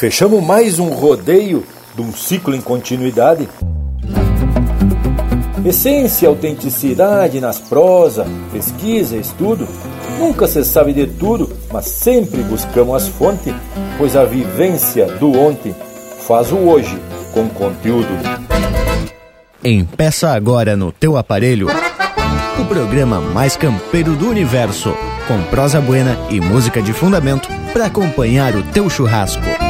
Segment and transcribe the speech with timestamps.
[0.00, 1.62] Fechamos mais um rodeio
[1.94, 3.46] de um ciclo em continuidade.
[5.62, 9.68] Essência, autenticidade nas prosa, pesquisa, estudo.
[10.18, 13.52] Nunca se sabe de tudo, mas sempre buscamos as fontes,
[13.98, 15.76] pois a vivência do ontem
[16.26, 16.98] faz o hoje
[17.34, 18.08] com conteúdo.
[19.62, 21.66] Empeça agora no teu aparelho
[22.58, 24.94] o programa mais campeiro do universo,
[25.28, 29.69] com prosa buena e música de fundamento para acompanhar o teu churrasco.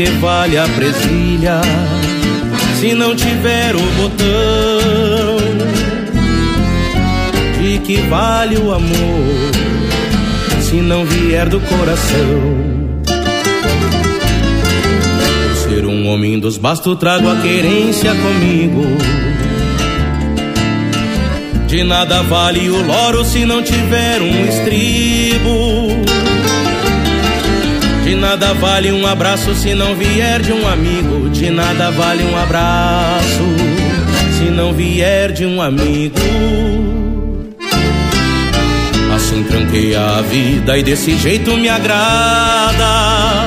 [0.00, 1.60] Que vale a presilha
[2.80, 5.36] se não tiver o botão.
[7.60, 9.50] De que vale o amor
[10.62, 12.40] se não vier do coração.
[15.68, 18.86] Ser um homem dos bastos trago a querência comigo.
[21.66, 25.79] De nada vale o loro se não tiver um estribo.
[28.10, 31.30] De nada vale um abraço se não vier de um amigo.
[31.30, 33.44] De nada vale um abraço
[34.36, 36.18] se não vier de um amigo.
[39.14, 43.46] Assim tranquei a vida e desse jeito me agrada.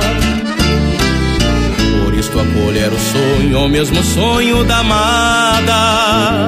[2.05, 6.47] Por isto acolher o sonho, o mesmo sonho da amada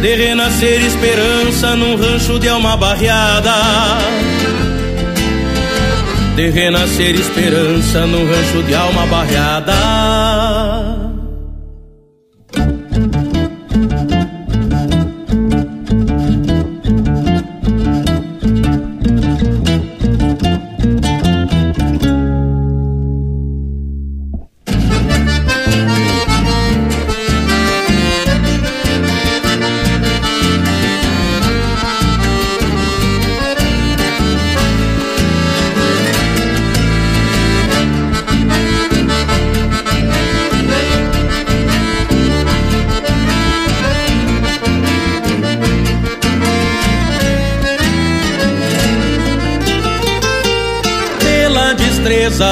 [0.00, 3.54] de renascer esperança num rancho de alma barreada.
[6.34, 9.91] De renascer esperança num rancho de alma barreada.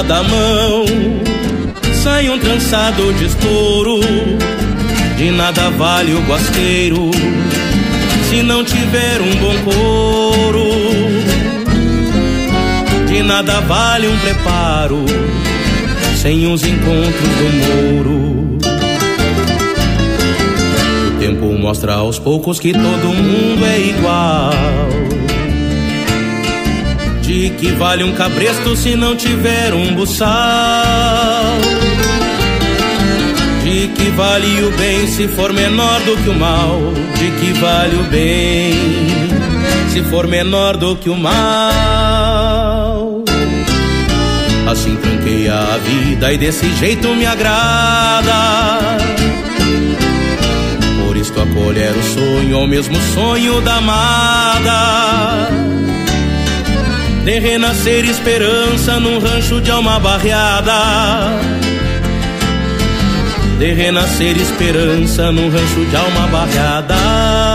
[0.02, 0.84] Da mão
[2.02, 4.00] sai um trançado de estouro.
[5.16, 7.10] De nada vale o guasqueiro
[8.28, 10.70] se não tiver um bom couro.
[13.06, 15.04] De nada vale um preparo
[16.16, 18.58] sem os encontros do mouro.
[21.08, 24.52] O tempo mostra aos poucos que todo mundo é igual.
[27.30, 30.26] De que vale um cabresto se não tiver um buçal?
[33.62, 36.92] De que vale o bem se for menor do que o mal?
[37.16, 38.74] De que vale o bem
[39.90, 41.32] se for menor do que o mal?
[44.68, 48.98] Assim tranquei a vida e desse jeito me agrada.
[51.06, 55.69] Por isto acolher o sonho, o mesmo sonho da amada
[57.24, 60.72] de renascer esperança num rancho de alma barreada.
[63.58, 67.49] De renascer esperança num rancho de alma barreada.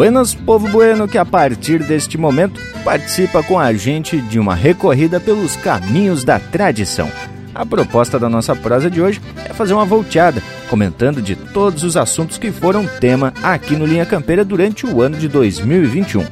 [0.00, 5.20] Buenas, povo bueno, que a partir deste momento participa com a gente de uma recorrida
[5.20, 7.06] pelos caminhos da tradição.
[7.54, 11.98] a proposta da nossa prosa de hoje é fazer uma volteada, comentando de todos os
[11.98, 16.24] assuntos que foram tema aqui no Linha Campeira durante o ano de 2021.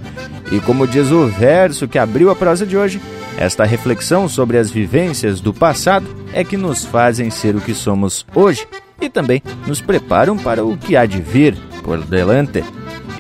[0.50, 2.98] E como diz o verso que abriu a prosa de hoje,
[3.36, 8.24] esta reflexão sobre as vivências do passado é que nos fazem ser o que somos
[8.34, 8.66] hoje
[8.98, 11.54] e também nos preparam para o que há de vir
[11.84, 12.64] por delante.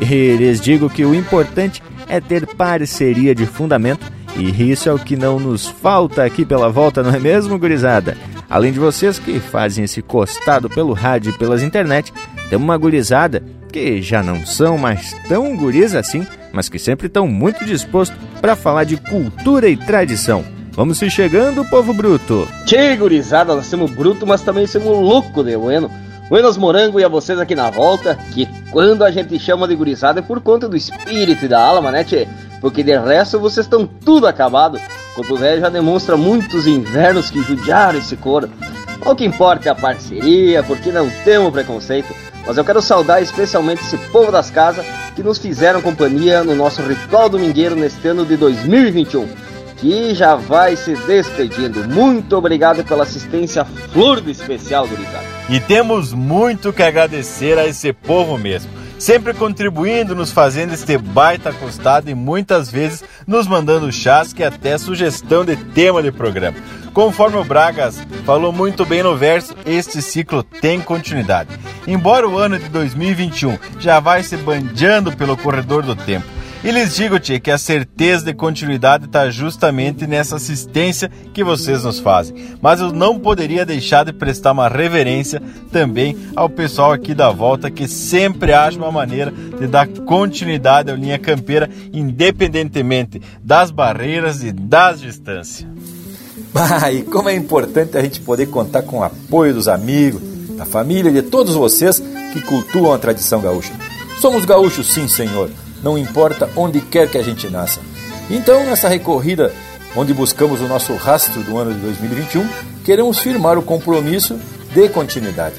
[0.00, 4.98] E lhes digo que o importante é ter parceria de fundamento e isso é o
[4.98, 8.16] que não nos falta aqui pela volta, não é mesmo, gurizada?
[8.48, 12.12] Além de vocês que fazem esse costado pelo rádio e pelas internet,
[12.48, 13.42] tem uma gurizada
[13.72, 18.56] que já não são mais tão guris assim, mas que sempre estão muito dispostos para
[18.56, 20.44] falar de cultura e tradição.
[20.72, 22.48] Vamos se chegando, povo bruto!
[22.64, 25.90] Que gurizada, nós somos bruto, mas também somos louco de bueno.
[26.28, 30.20] Buenos Morango e a vocês aqui na volta, que quando a gente chama de gurizada
[30.20, 32.28] é por conta do espírito e da alma, né, tchê?
[32.60, 34.78] Porque de resto vocês estão tudo acabado.
[35.14, 38.50] Quanto velho já demonstra muitos invernos que judiaram esse coro.
[39.06, 42.14] O que importa é a parceria, porque não temos preconceito.
[42.46, 44.84] Mas eu quero saudar especialmente esse povo das casas
[45.16, 49.26] que nos fizeram companhia no nosso ritual domingueiro neste ano de 2021,
[49.78, 51.88] que já vai se despedindo.
[51.88, 55.24] Muito obrigado pela assistência flor do especial, gurizada.
[55.48, 61.52] E temos muito que agradecer a esse povo mesmo sempre contribuindo, nos fazendo este baita
[61.52, 66.56] costado e muitas vezes nos mandando chás que até sugestão de tema de programa.
[66.92, 71.50] Conforme o Bragas falou muito bem no verso, este ciclo tem continuidade.
[71.86, 76.26] Embora o ano de 2021 já vai se bandeando pelo corredor do tempo,
[76.64, 81.84] e lhes digo, Tchê, que a certeza de continuidade está justamente nessa assistência que vocês
[81.84, 82.56] nos fazem.
[82.60, 85.40] Mas eu não poderia deixar de prestar uma reverência
[85.70, 90.96] também ao pessoal aqui da volta que sempre acha uma maneira de dar continuidade à
[90.96, 95.66] linha campeira, independentemente das barreiras e das distâncias.
[96.54, 100.20] Ah, e como é importante a gente poder contar com o apoio dos amigos,
[100.56, 102.02] da família e de todos vocês
[102.32, 103.72] que cultuam a tradição gaúcha.
[104.18, 105.50] Somos gaúchos, sim, senhor
[105.82, 107.80] não importa onde quer que a gente nasça.
[108.30, 109.52] Então, nessa recorrida
[109.96, 112.46] onde buscamos o nosso rastro do ano de 2021,
[112.84, 114.38] queremos firmar o compromisso
[114.74, 115.56] de continuidade.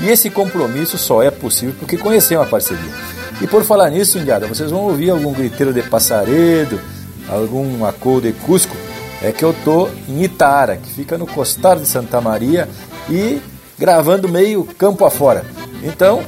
[0.00, 2.92] E esse compromisso só é possível porque conhecemos a parceria.
[3.40, 6.80] E por falar nisso, Indiada, vocês vão ouvir algum griteiro de passaredo,
[7.28, 8.76] algum acô de Cusco,
[9.22, 12.68] é que eu tô em Itaara, que fica no costado de Santa Maria
[13.08, 13.40] e
[13.78, 15.44] gravando meio campo afora.
[15.82, 16.22] Então,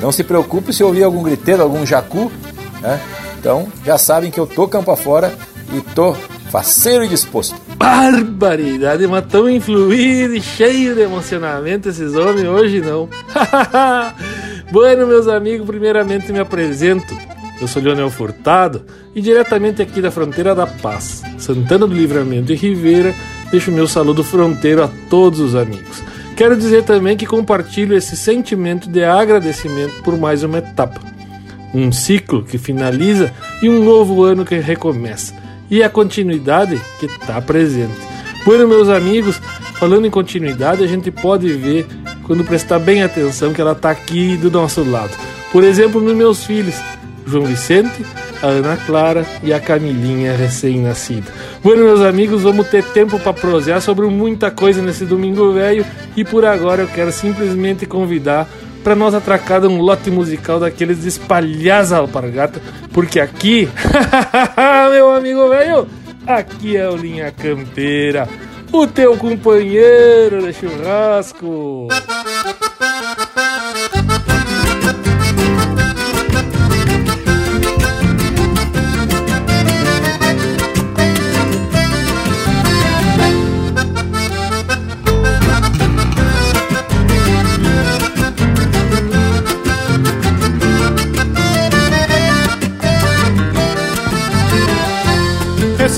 [0.00, 2.32] não se preocupe se ouvir algum griteiro, algum jacu,
[2.80, 3.00] né?
[3.38, 5.32] Então já sabem que eu tô campo afora
[5.72, 6.14] e tô
[6.50, 7.54] faceiro e disposto.
[7.76, 13.08] Barbaridade, mas tão influído e cheio de emocionamento esses homens hoje não.
[14.70, 17.16] bueno, meus amigos, primeiramente me apresento.
[17.60, 18.84] Eu sou Leonel Furtado
[19.14, 23.14] e diretamente aqui da fronteira da Paz, Santana do Livramento e Ribeira,
[23.50, 26.02] deixo meu saludo fronteiro a todos os amigos.
[26.36, 31.09] Quero dizer também que compartilho esse sentimento de agradecimento por mais uma etapa
[31.74, 33.32] um ciclo que finaliza
[33.62, 35.34] e um novo ano que recomeça,
[35.70, 37.98] e a continuidade que está presente.
[38.44, 39.40] Bueno, meus amigos,
[39.74, 41.86] falando em continuidade, a gente pode ver,
[42.24, 45.16] quando prestar bem atenção, que ela está aqui do nosso lado.
[45.52, 46.74] Por exemplo, nos meus filhos,
[47.26, 48.04] João Vicente,
[48.42, 51.30] a Ana Clara e a Camilinha recém-nascida.
[51.62, 55.84] Bueno, meus amigos, vamos ter tempo para prosear sobre muita coisa nesse domingo velho
[56.16, 58.48] e por agora eu quero simplesmente convidar
[58.82, 61.92] para nós atracar um lote musical daqueles de espalhar as
[62.92, 63.68] porque aqui,
[64.90, 65.86] meu amigo velho,
[66.26, 68.28] aqui é o Linha Campeira,
[68.72, 71.88] o teu companheiro de churrasco.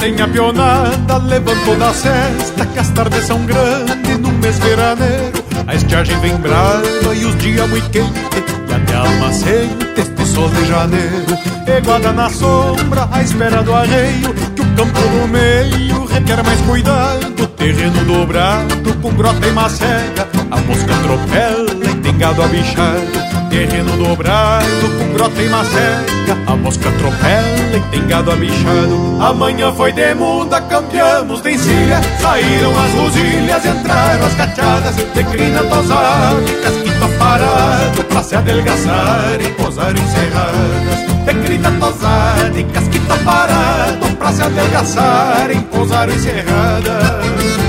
[0.02, 5.44] Sem a pionada levantou da cesta que as tardes são grandes num mês veraneiro.
[5.64, 8.21] A estiagem vem brava e os dias muito quentes
[8.68, 11.38] e até alma sente este sol de janeiro.
[11.68, 17.47] Eguada na sombra, à espera do arreio, que o campo no meio requer mais cuidado.
[17.56, 23.31] Terreno dobrado com grota e macega, a mosca atropela e tem gado abichado.
[23.52, 29.92] Terreno dobrado com grota e macega A mosca atropela e tem gado abichado Amanhã foi
[29.92, 32.00] de muda, campeamos de encilha.
[32.18, 39.38] Saíram as rosilhas, entraram as cachadas De crina tosada e casquito parado Pra se adelgaçar
[39.38, 47.62] e posar encerradas De crina tosada e casquito parado Pra se adelgaçar e posar encerradas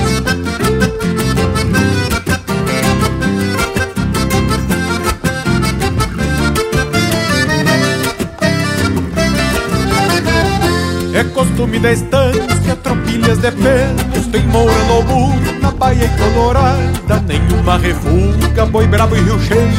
[11.84, 18.66] da estância, tropilhas de pelos, tem moura no burro, na baia e colorada, nenhuma refuga,
[18.66, 19.70] boi brabo e rio cheio,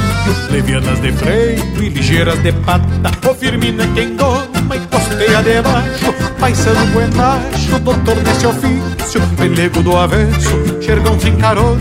[0.50, 2.86] levianas de freio e ligeiras de pata,
[3.28, 10.82] o firmina quem doma e costeia debaixo, paisano buenacho, doutor nesse ofício, pelego do avesso,
[10.82, 11.80] xergão sem carona,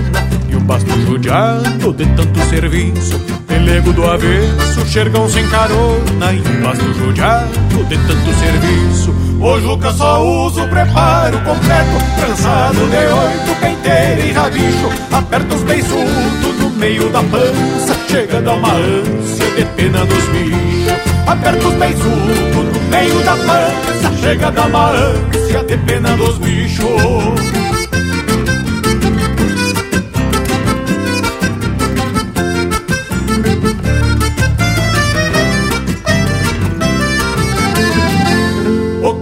[0.49, 6.63] e o pasto judiado de tanto serviço, pelego do avesso, xergão sem carona, e o
[6.63, 11.97] pasto judiado de tanto serviço, Hoje o que só uso preparo completo.
[12.17, 14.89] Trançado de oito, penteira e rabicho.
[15.11, 17.93] Aperta os beiçudos no meio da pança.
[18.07, 21.27] Chega a uma ânsia de pena dos bichos.
[21.27, 24.17] Aperta os beiçudos no meio da pança.
[24.21, 27.92] Chega a uma ânsia de pena dos bichos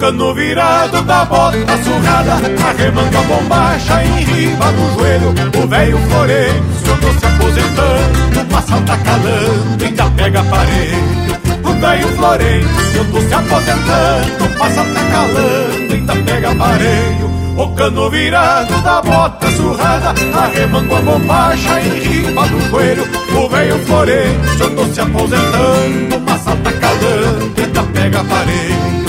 [0.01, 2.33] cano virado da bota surrada,
[2.67, 5.29] arremanga a bombacha em riba do joelho.
[5.63, 11.41] O velho Florencio tô se aposentando, passa tá calando, ainda pega aparelho.
[11.63, 17.31] O velho Florencio tô se aposentando, passa tá calando, ainda pega aparelho.
[17.57, 23.07] O cano virado da bota surrada, arremango a bombacha em riba do joelho.
[23.35, 29.01] O velho Florencio tô se aposentando, passa tá calando, ainda pega aparelho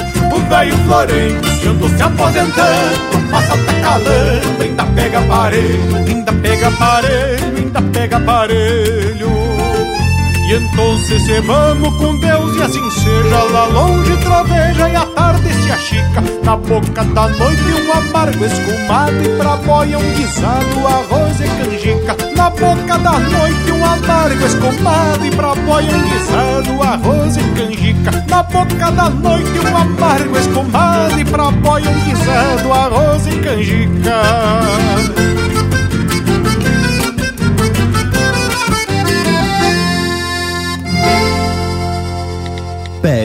[0.48, 7.82] velho Florencio ando se aposentando, passa tá calando, ainda pega aparelho, ainda pega aparelho, ainda
[7.82, 9.31] pega aparelho.
[10.52, 15.50] E então se vamos com Deus e assim seja Lá longe troveja e a tarde
[15.50, 16.22] se achica.
[16.44, 22.16] Na boca da noite um amargo escumado E pra boia um guisado, arroz e canjica.
[22.36, 28.24] Na boca da noite um amargo escumado E pra boia um guisado, arroz e canjica.
[28.28, 35.31] Na boca da noite um amargo escumado E pra boia um guisado, arroz e canjica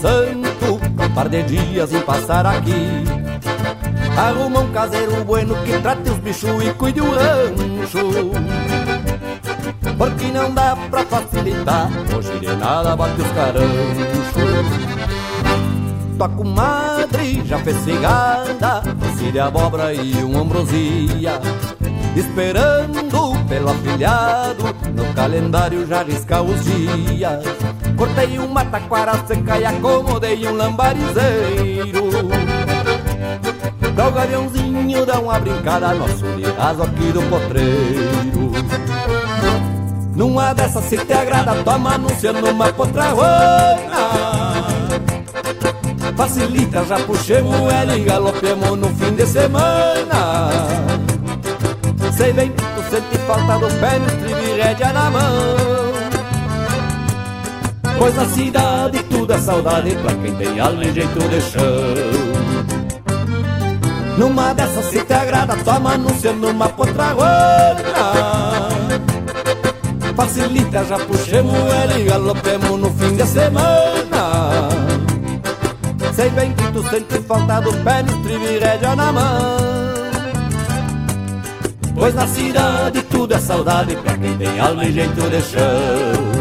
[0.00, 3.04] Santo Um par de dias em passar aqui.
[4.16, 8.30] Arruma um caseiro bueno que trate os bichos e cuide o rancho.
[9.96, 14.34] Porque não dá pra facilitar Hoje de nada bate os caranchos.
[16.16, 18.82] Tua comadre já fez cigada
[19.32, 21.40] de abóbora e um ambrosia.
[22.14, 24.64] Esperando pelo afilhado
[24.94, 27.42] No calendário já risca os dias
[27.96, 32.04] Cortei uma taquara seca e acomodei um lambarizeiro.
[33.94, 38.52] Pra o gaviãozinho dar uma brincada Nosso de aqui do potreiro.
[40.16, 44.04] Numa dessas se te agrada Toma anúncio numa potrahuana
[46.16, 50.48] Facilita, já puxemos ela e galopemos no fim de semana.
[52.16, 55.73] Sei bem que tu sente falta do pé no estribo e rédea na mão
[57.98, 62.34] Pois na cidade tudo é saudade pra quem tem alma e jeito de chão.
[64.18, 67.82] Numa dessas se te agrada, toma anúncio numa potraguana
[70.16, 74.68] Facilita, já puxemos ele e galopemos no fim de semana.
[76.14, 79.56] Sei bem que tu sente falta do pé no estribo e rédea na mão.
[81.96, 86.33] Pois na cidade tudo é saudade pra quem tem alma e jeito de chão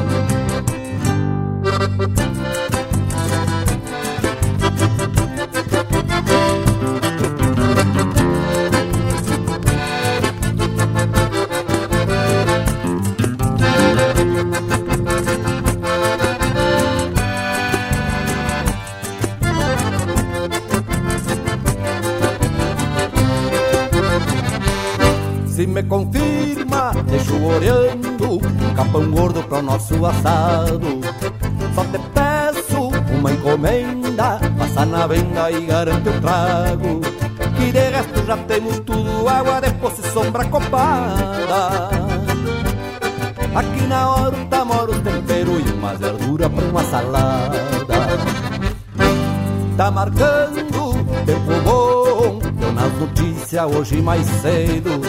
[27.54, 31.03] saboreando um capão gordo pro nosso assado.
[35.08, 37.02] Venda e garante o trago.
[37.58, 41.90] Que de resto já temos tudo, água de poço e sombra copada.
[43.88, 47.54] na horta mora o tempero e uma verdura pra uma salada.
[49.78, 50.64] Tá marcando
[51.26, 55.02] tempo bom, deu nas notícias hoje mais cedo.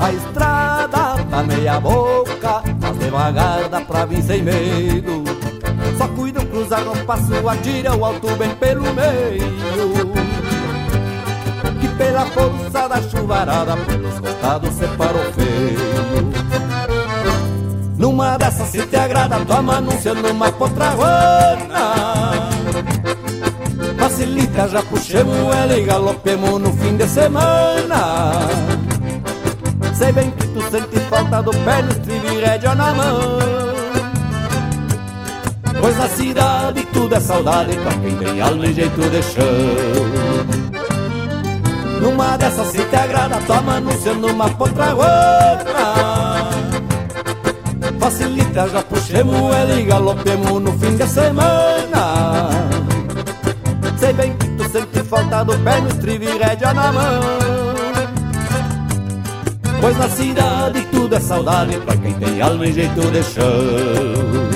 [0.00, 5.35] A estrada tá meia boca, mas devagar dá pra vir sem medo.
[6.76, 10.12] Cruzar no passo, atira o alto bem pelo meio.
[11.80, 16.32] Que pela força da chuvarada, pelos costados separou feio.
[17.96, 22.50] Numa dessas se te agrada, toma anúncio numa potraguana.
[23.98, 28.48] Facilita, já puxemos ela e galopemos no fim de semana.
[29.94, 33.65] Sei bem que tu sente falta do pé no estribo e rédea na mão.
[35.86, 39.44] Pois na cidade tudo é saudade pra quem tem alma e jeito de chão.
[42.00, 46.50] Numa dessas se te agrada, toma anúncio numa potraguana.
[48.00, 52.50] Facilita, já puxemos ela e galopemos no fim de semana.
[53.96, 57.20] Sei bem que tu sente falta do pé no estribo e rédea na mão.
[59.80, 64.55] Pois na cidade tudo é saudade pra quem tem alma e jeito de chão.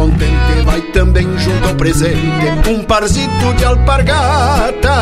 [0.00, 4.94] Contente, vai também junto ao presente um parzito de alpargata.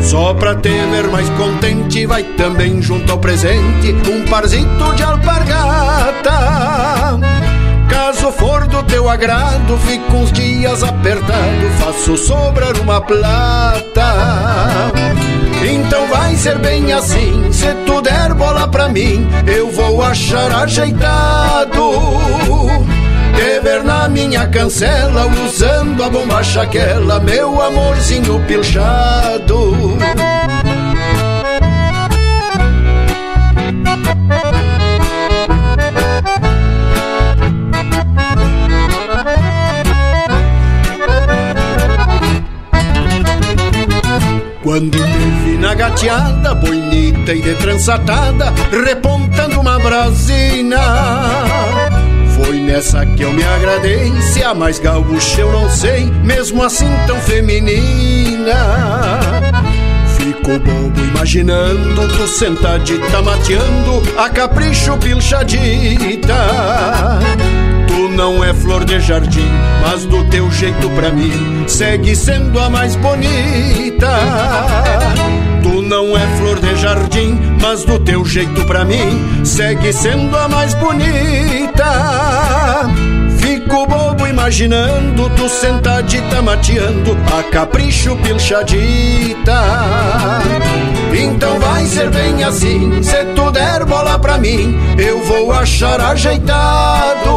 [0.00, 6.30] Só pra te ver mais contente, vai também junto ao presente um parzito de alpargata.
[7.90, 14.14] Caso for do teu agrado, fico uns dias apertado, faço sobrar uma plata.
[15.62, 21.90] Então vai ser bem assim, se tu der bola pra mim, eu vou achar ajeitado.
[23.62, 29.98] Ver na minha cancela, usando a bombacha aquela, meu amorzinho pilchado.
[44.62, 50.78] Quando te vi na gateada, bonita e de trançatada, repontando uma brasina.
[52.38, 56.88] Foi nessa que eu me agradei, se a mais gaúcha eu não sei, mesmo assim
[57.06, 58.54] tão feminina.
[60.16, 66.36] Fico bobo imaginando tu sentadita mateando a capricho pilchadita.
[67.88, 69.50] Tu não é flor de jardim,
[69.82, 74.08] mas do teu jeito pra mim segue sendo a mais bonita.
[75.70, 80.48] Tu não é flor de jardim, mas do teu jeito pra mim segue sendo a
[80.48, 81.84] mais bonita.
[83.38, 89.62] Fico bobo imaginando tu sentadita mateando a capricho pilchadita.
[91.12, 97.28] Então vai ser bem assim, se tu der bola pra mim, eu vou achar ajeitado.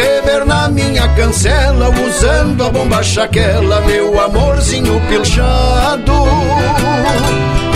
[0.00, 6.14] Te ver na minha cancela, usando a bombacha aquela, meu amorzinho pilchado.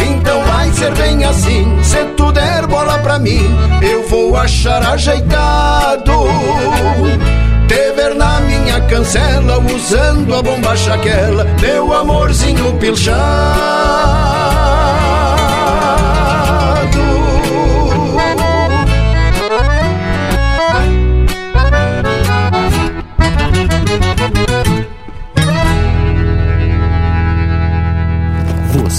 [0.08, 3.44] Então vai ser bem assim, se tu der bola pra mim,
[3.82, 6.12] eu vou achar ajeitado.
[7.68, 14.73] Te ver na minha cancela, usando a bombacha aquela, meu amorzinho pilchado.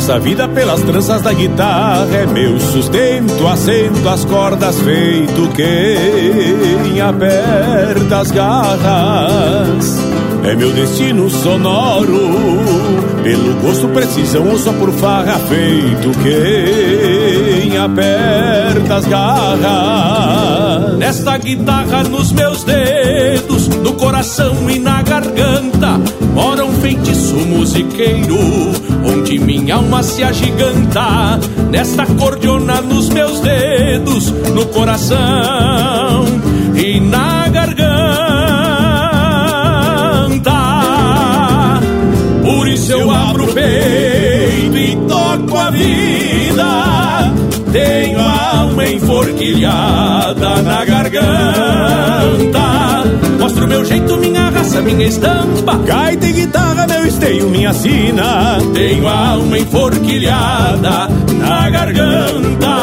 [0.00, 8.20] Essa vida pelas tranças da guitarra é meu sustento, assento as cordas feito quem aperta
[8.20, 9.98] as garras.
[10.42, 12.30] É meu destino sonoro,
[13.22, 20.96] pelo gosto, precisão ou só por farra feito quem aperta as garras.
[20.96, 25.79] Nesta guitarra nos meus dedos, no coração e na garganta,
[26.80, 28.38] feitiço musiqueiro,
[29.04, 31.38] onde minha alma se agiganta.
[31.70, 36.24] Nesta cordiona nos meus dedos, no coração
[36.74, 37.90] e na garganta.
[42.42, 47.32] Por isso eu abro o peito e toco a vida.
[47.72, 52.60] Tenho a alma enforquilhada na garganta.
[53.38, 55.78] Mostro meu jeito, minha raça, minha estampa.
[56.09, 56.09] E
[56.40, 58.58] guitarra, meu esteio, minha sina.
[58.72, 62.79] Tenho a alma enforquilhada na garganta.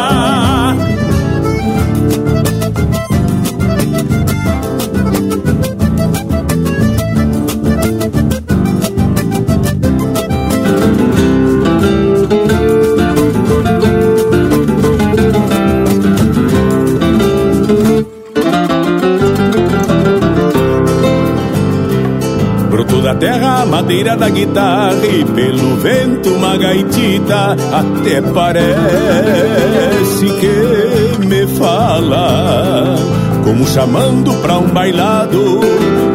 [23.67, 32.95] Madeira da guitarra e pelo vento uma gaitita até parece que me fala.
[33.43, 35.61] Como chamando pra um bailado,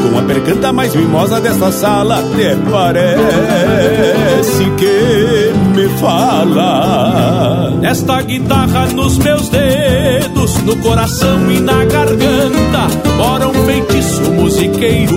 [0.03, 7.71] com a percanta mais mimosa desta sala, até parece que me fala.
[7.81, 12.87] Nesta guitarra nos meus dedos, no coração e na garganta,
[13.17, 15.17] mora um feitiço musiqueiro,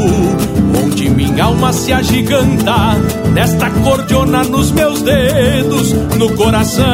[1.36, 2.96] minha alma se agiganta.
[3.34, 6.86] Nesta cordiona nos meus dedos, no coração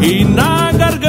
[0.00, 1.06] e na garganta.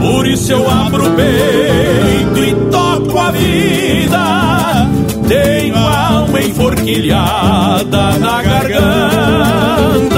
[0.00, 4.88] Por isso eu abro o peito e toco a vida.
[5.26, 10.15] Tenho a alma enforquilhada na garganta.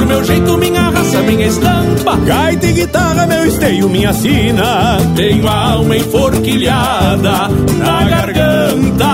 [0.00, 2.16] Mostro meu jeito, minha raça, minha estampa.
[2.24, 4.96] Gaita e guitarra, meu esteio, minha sina.
[5.14, 9.06] Tenho a alma enforquilhada na garganta.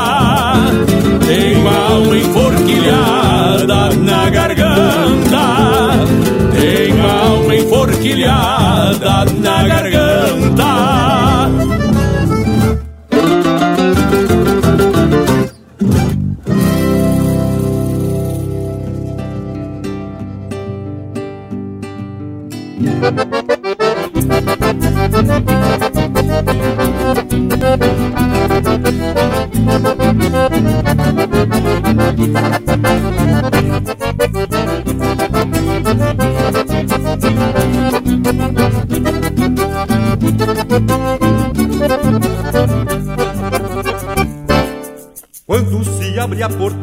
[1.27, 5.45] Tenho a alma enforquilhada na garganta.
[6.61, 9.96] Tenho a alma enforquilhada na garganta.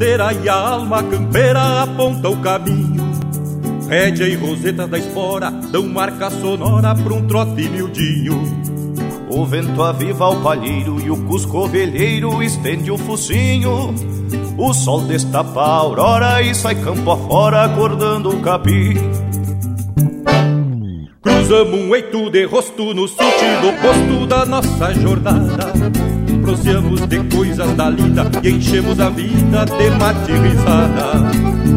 [0.03, 3.03] Porteira e a alma campeira aponta o caminho.
[3.87, 8.43] Rédea e roseta da espora dão marca sonora pra um trote miudinho.
[9.29, 13.95] O vento aviva o palheiro e o cusco velheiro estende o focinho.
[14.57, 18.95] O sol destapa a aurora e sai campo afora acordando o capim.
[21.21, 26.02] Cruzamos um eito de rosto no sentido oposto da nossa jornada
[26.53, 31.23] Proseamos de coisas da lida e enchemos a vida de mate risada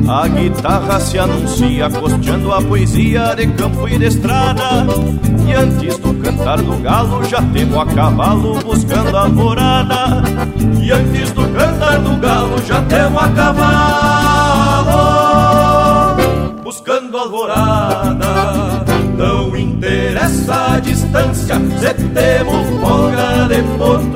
[0.06, 4.84] A guitarra se anuncia costeando a poesia de campo e de estrada.
[5.48, 10.22] E antes do cantar do galo já temo a cavalo buscando a alvorada
[10.82, 15.06] E antes do cantar do galo já temo a cavalo
[16.62, 18.84] Buscando a alvorada.
[19.16, 24.15] Não interessa a distância Se temos folga de potro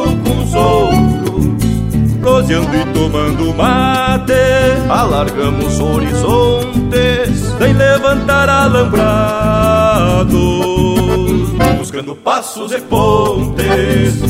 [2.41, 4.33] Proseando e tomando mate,
[4.89, 10.31] alargamos horizontes, sem levantar alambrados,
[11.77, 14.23] buscando passos e pontes.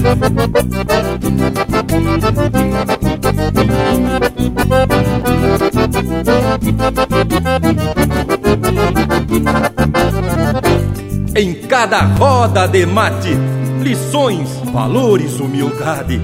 [11.34, 13.38] Em cada roda de mate,
[13.82, 16.20] lições, valores, humildade,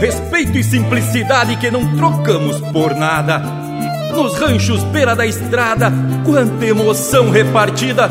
[0.00, 3.38] respeito e simplicidade que não trocamos por nada.
[4.14, 5.92] Nos ranchos beira da estrada,
[6.24, 8.08] quanta emoção repartida,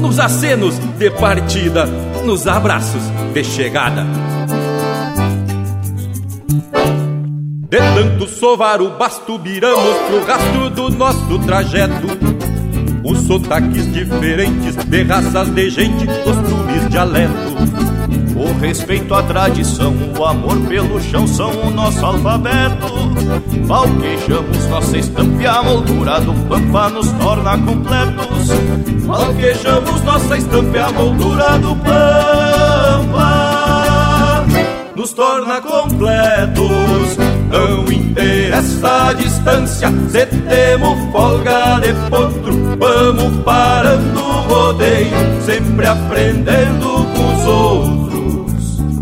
[0.00, 1.84] nos acenos de partida,
[2.24, 3.02] nos abraços
[3.34, 4.04] de chegada.
[7.68, 12.06] De tanto sovar o basto, viramos pro rastro do nosso trajeto.
[13.04, 17.95] Os sotaques diferentes de raças de gente, costumes, dialeto.
[18.36, 22.86] O respeito à tradição, o amor pelo chão são o nosso alfabeto.
[23.64, 28.48] Valquejamos nossa estampa e a moldura do pampa nos torna completos.
[29.06, 33.46] Valquejamos nossa estampa e a moldura do pampa
[34.96, 37.16] nos torna completos.
[37.50, 47.06] Não interessa a distância, se temos folga de potro, vamos parando o rodeio, sempre aprendendo
[47.14, 47.95] com os outros,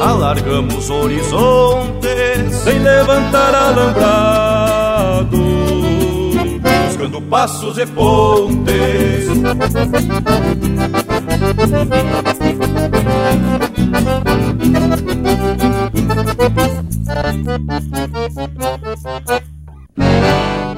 [0.00, 5.36] Alargamos horizontes, sem levantar alambrado,
[6.88, 9.28] buscando passos e pontes.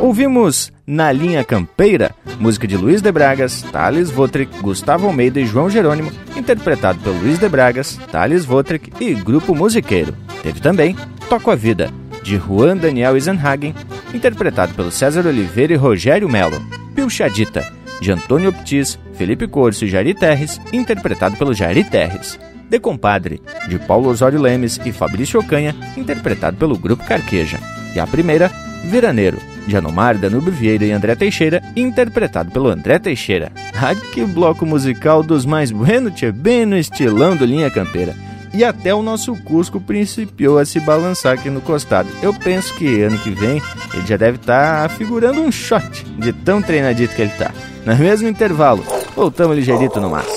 [0.03, 5.71] Ouvimos Na Linha Campeira, música de Luiz de Bragas, Thales Votrick, Gustavo Almeida e João
[5.71, 10.13] Jerônimo, interpretado pelo Luiz de Bragas, Thales Votrick e Grupo Musiqueiro.
[10.43, 10.97] Teve também
[11.29, 11.89] Toco a Vida,
[12.21, 13.77] de Juan Daniel Eisenhagen,
[14.13, 16.61] interpretado pelo César Oliveira e Rogério Melo.
[16.97, 17.65] Pilchadita,
[18.01, 22.41] de Antônio Optis, Felipe Corso e Jari Terres, interpretado pelo Jari Terres.
[22.69, 27.61] De Compadre, de Paulo Osório Lemes e Fabrício Ocanha, interpretado pelo Grupo Carqueja.
[27.95, 28.51] E a primeira,
[28.85, 33.53] Veraneiro, de Anomar, Danúbio Vieira e André Teixeira, interpretado pelo André Teixeira.
[33.75, 38.15] Ah, que bloco musical dos mais bueno, tchê, bem no estilão do Linha Campeira.
[38.55, 42.09] E até o nosso Cusco principiou a se balançar aqui no costado.
[42.23, 43.63] Eu penso que ano que vem
[43.95, 47.51] ele já deve estar tá figurando um shot de tão treinadito que ele tá.
[47.87, 48.85] No mesmo intervalo,
[49.17, 50.29] voltamos ligeirito no mas.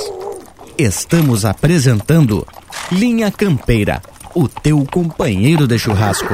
[0.77, 2.45] Estamos apresentando
[2.91, 4.01] Linha Campeira,
[4.33, 6.33] o teu companheiro de churrasco.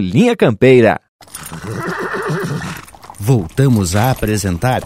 [0.01, 0.99] Linha Campeira.
[3.19, 4.81] Voltamos a apresentar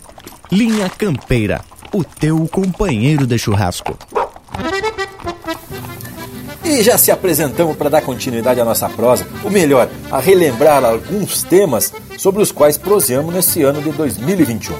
[0.52, 1.62] Linha Campeira,
[1.94, 3.98] o teu companheiro de churrasco.
[6.66, 11.44] E já se apresentamos para dar continuidade à nossa prosa, ou melhor, a relembrar alguns
[11.44, 14.76] temas sobre os quais proseamos nesse ano de 2021.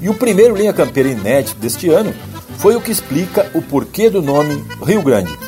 [0.00, 2.14] E o primeiro Linha Campeira inédito deste ano
[2.56, 5.47] foi o que explica o porquê do nome Rio Grande.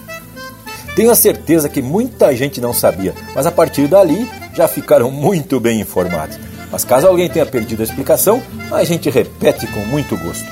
[0.95, 5.61] Tenho a certeza que muita gente não sabia, mas a partir dali já ficaram muito
[5.61, 6.39] bem informados.
[6.71, 10.47] Mas caso alguém tenha perdido a explicação, a gente repete com muito gosto.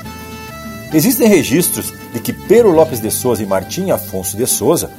[0.93, 4.89] Existem registros de que Pero Lopes de Souza e Martim Afonso de Souza,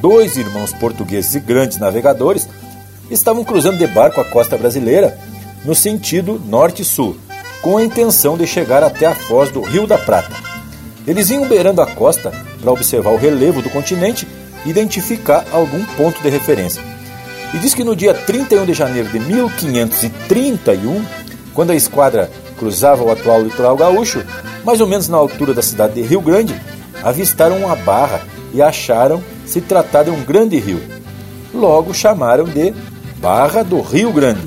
[0.00, 2.48] dois irmãos portugueses e grandes navegadores,
[3.10, 5.18] estavam cruzando de barco a costa brasileira
[5.64, 7.16] no sentido norte-sul,
[7.60, 10.34] com a intenção de chegar até a foz do Rio da Prata.
[11.06, 14.26] Eles iam beirando a costa para observar o relevo do continente
[14.66, 16.82] identificar algum ponto de referência.
[17.52, 21.04] E diz que no dia 31 de janeiro de 1531,
[21.52, 24.24] quando a esquadra cruzava o atual litoral gaúcho,
[24.64, 26.54] mais ou menos na altura da cidade de Rio Grande,
[27.02, 28.22] avistaram uma barra
[28.52, 30.80] e acharam se tratar de um grande rio.
[31.52, 32.74] Logo chamaram de
[33.20, 34.42] Barra do Rio Grande.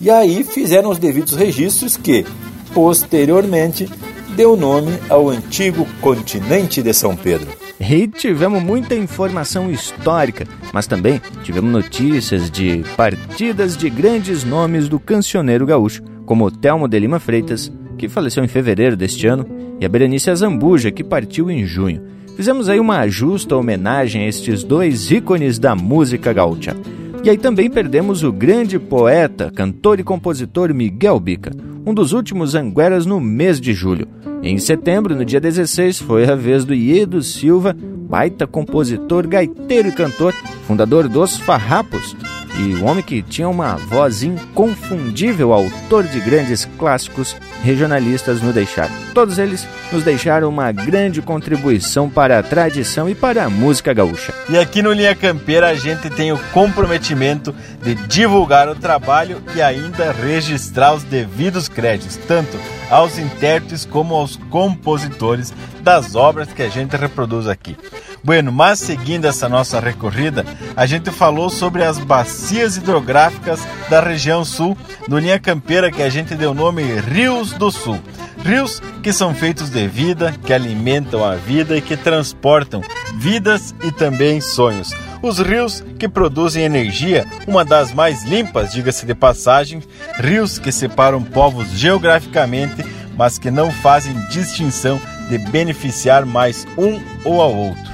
[0.00, 2.26] E aí fizeram os devidos registros que,
[2.72, 3.88] posteriormente,
[4.30, 7.48] deu nome ao antigo continente de São Pedro.
[7.78, 15.00] E tivemos muita informação histórica, mas também tivemos notícias de partidas de grandes nomes do
[15.00, 19.46] cancioneiro gaúcho, como Telmo de Lima Freitas, que faleceu em fevereiro deste ano,
[19.80, 22.02] e a Berenice Azambuja, que partiu em junho.
[22.36, 26.76] Fizemos aí uma justa homenagem a estes dois ícones da música gaúcha.
[27.22, 31.50] E aí também perdemos o grande poeta, cantor e compositor Miguel Bica,
[31.84, 34.08] um dos últimos angueras no mês de julho.
[34.42, 39.92] Em setembro, no dia 16, foi a vez do Iedo Silva, baita compositor, gaiteiro e
[39.92, 40.34] cantor,
[40.66, 42.16] fundador dos Farrapos,
[42.58, 48.90] e um homem que tinha uma voz inconfundível, autor de grandes clássicos regionalistas no deixar.
[49.14, 54.32] Todos eles nos deixaram uma grande contribuição para a tradição e para a música gaúcha.
[54.48, 59.62] E aqui no Linha Campeira a gente tem o comprometimento de divulgar o trabalho e
[59.62, 62.58] ainda registrar os devidos créditos, tanto
[62.90, 67.76] aos intérpretes como aos compositores das obras que a gente reproduz aqui.
[68.22, 70.44] Bueno, mas seguindo essa nossa recorrida,
[70.76, 74.76] a gente falou sobre as bacias hidrográficas da região sul
[75.08, 77.98] do Linha Campeira, que a gente deu nome Rios do Sul.
[78.44, 82.82] Rios que são feitos de vida, que alimentam a vida e que transportam
[83.14, 84.94] vidas e também sonhos.
[85.22, 89.82] Os rios que produzem energia, uma das mais limpas, diga-se de passagem,
[90.18, 92.84] rios que separam povos geograficamente,
[93.16, 94.98] mas que não fazem distinção
[95.30, 97.90] de beneficiar mais um ou ao outro.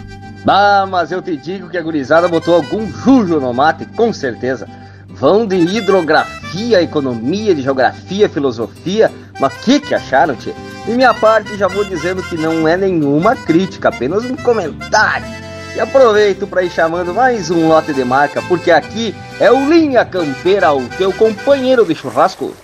[0.48, 4.66] Ah, mas eu te digo que a gurizada botou algum jujo no mate, com certeza.
[5.08, 9.10] Vão de hidrografia, economia, de geografia, filosofia.
[9.38, 10.54] Mas que que acharam, tia?
[10.86, 15.26] De minha parte, já vou dizendo que não é nenhuma crítica, apenas um comentário.
[15.74, 20.06] E aproveito para ir chamando mais um lote de marca, porque aqui é o Linha
[20.06, 22.54] Campeira, o teu companheiro de churrasco.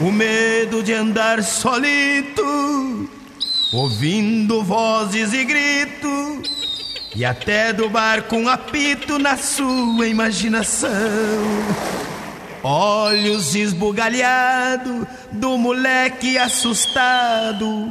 [0.00, 3.10] O medo de andar solito
[3.72, 6.50] ouvindo vozes e gritos,
[7.14, 10.90] e até do barco um apito na sua imaginação.
[12.62, 17.90] Olhos esbugalhados do moleque assustado,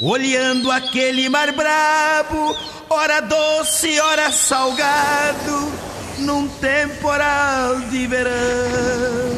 [0.00, 2.56] olhando aquele mar brabo,
[2.88, 5.72] ora doce, ora salgado,
[6.18, 9.37] num temporal de verão.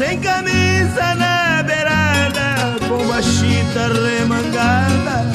[0.00, 5.26] Sem camisa na beirada, com a chita remangada,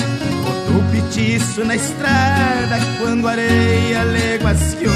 [0.44, 4.92] botou petiço na estrada quando a areia leguaciou.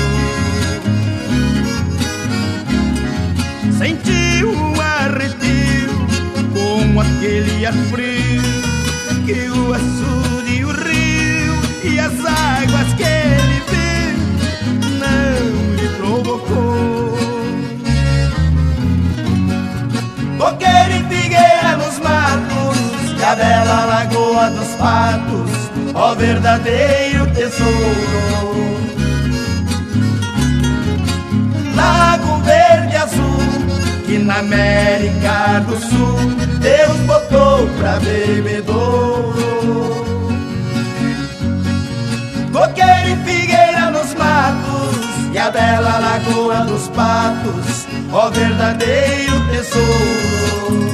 [3.77, 5.93] Sentiu um arrepio
[6.51, 8.41] com aquele ar frio
[9.23, 16.98] que o açude e o rio e as águas que ele viu não lhe provocou.
[20.39, 22.77] Coqueiro e figueira nos matos
[23.19, 25.51] E a bela lagoa dos patos
[25.93, 28.79] Ó verdadeiro tesouro.
[31.75, 39.33] Lago verde azul Que na América do Sul Deus botou pra bebedouro.
[42.53, 43.48] Coqueiro e figueira
[45.39, 50.89] A bela lagoa dos patos Ó verdadeiro tesouro.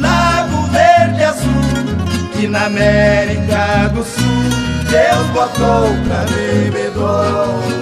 [0.00, 4.22] Lago verde azul, que na América do Sul
[4.88, 7.81] Deus botou pra bebedouro.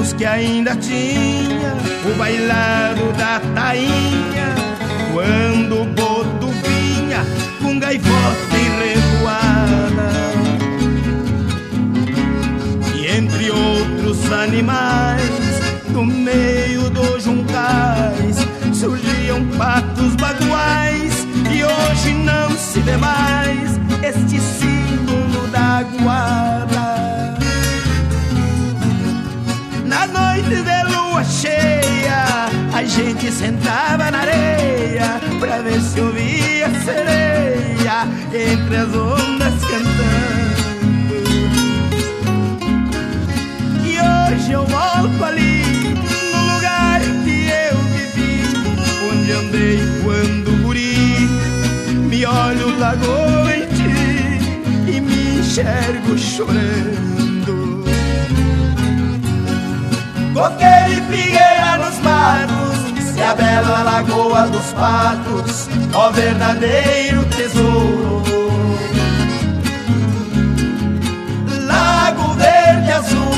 [0.00, 1.74] Tempos que ainda tinha
[2.10, 4.54] o bailado da tainha,
[5.12, 7.24] quando o boto vinha
[7.62, 10.10] com gaivota e revoada.
[12.94, 15.20] E entre outros animais,
[15.90, 18.36] no meio dos juncais,
[18.72, 25.84] surgiam patos baguais, e hoje não se vê mais este símbolo da
[29.90, 36.84] na noite de lua cheia, a gente sentava na areia pra ver se ouvia a
[36.84, 40.60] sereia entre as ondas cantando.
[43.84, 45.64] E hoje eu volto ali
[46.32, 48.44] no lugar que eu vivi,
[49.10, 51.28] onde andei quando guri.
[52.08, 57.29] Me olho lagoa em ti e me enxergo chorando.
[60.40, 62.78] Coqueiro e figueira nos matos,
[63.12, 68.22] se a bela lagoa dos patos, ó verdadeiro tesouro.
[71.66, 73.34] Lago verde azul,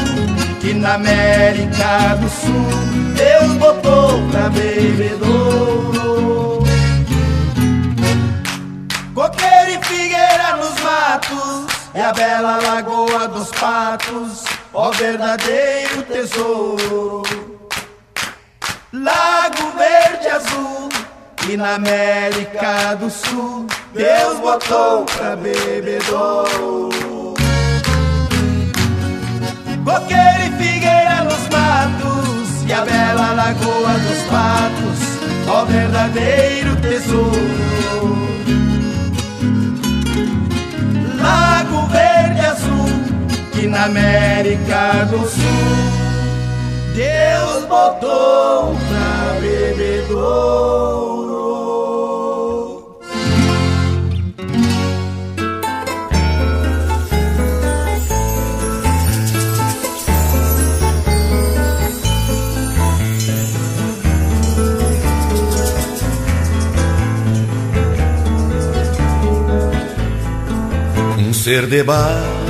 [0.61, 2.71] que na América do Sul
[3.17, 6.63] Deus botou pra bebedouro.
[9.13, 14.45] Coqueiro e figueira nos matos, e a bela lagoa dos patos,
[14.75, 17.23] ó verdadeiro tesouro.
[18.93, 20.89] Lago verde azul,
[21.49, 26.91] e na América do Sul, Deus botou pra bebedouro.
[29.85, 35.01] Coqueiro e figueira nos matos, e a bela lagoa dos patos,
[35.49, 37.93] ó verdadeiro tesouro.
[41.21, 41.62] Lago
[43.63, 45.41] que na América do Sul
[46.97, 50.73] Deus botou pra bebedouro.
[71.17, 72.42] Um ser de que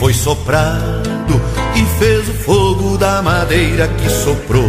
[0.00, 1.38] foi soprado
[1.76, 4.64] e fez o fogo da madeira que soprou.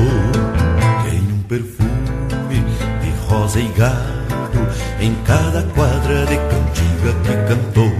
[1.09, 2.65] Tem um perfume
[3.01, 4.67] de rosa e gado
[4.99, 7.91] em cada quadra de cantiga que cantou.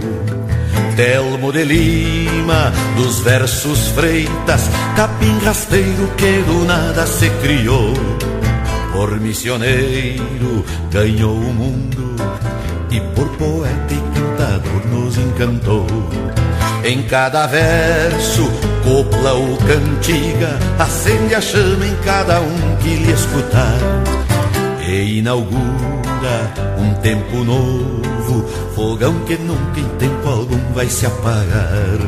[0.94, 7.94] Telmo de Lima, dos versos freitas, capim rasteiro que do nada se criou.
[8.92, 12.14] Por missioneiro ganhou o mundo
[12.90, 15.86] e por poeta e cantador nos encantou.
[16.84, 18.50] Em cada verso,
[18.82, 23.78] copla ou cantiga, acende a chama em cada um que lhe escutar.
[24.84, 31.98] E inaugura um tempo novo, fogão que nunca em tempo algum vai se apagar.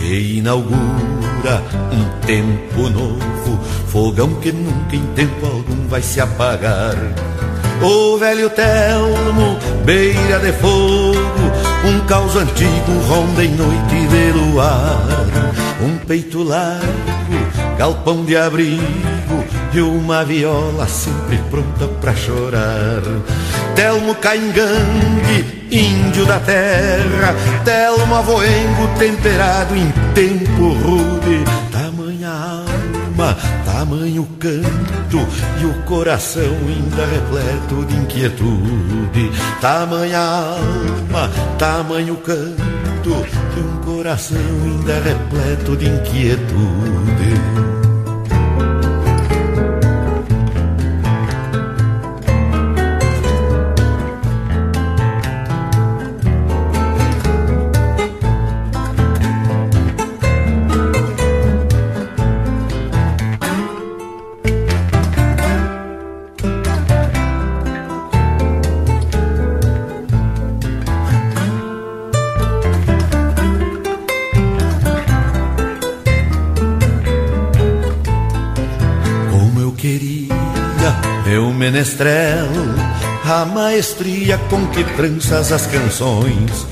[0.00, 6.94] E inaugura um tempo novo, fogão que nunca em tempo algum vai se apagar.
[7.82, 15.06] O velho Telmo, beira de fogo, um caos antigo ronda em noite de luar.
[15.80, 23.02] Um peito largo, galpão de abrigo e uma viola sempre pronta pra chorar.
[23.74, 27.34] Telmo Caingangue, índio da terra,
[27.64, 33.36] Telmo avoengo temperado em tempo rude, tamanha alma,
[33.76, 35.18] tamanho canto
[35.60, 39.30] e o coração ainda repleto de inquietude.
[39.60, 47.15] Tamanha alma, tamanho canto e um coração ainda repleto de inquietude.
[81.66, 82.46] Menestrel,
[83.24, 86.64] a maestria com que tranças as canções,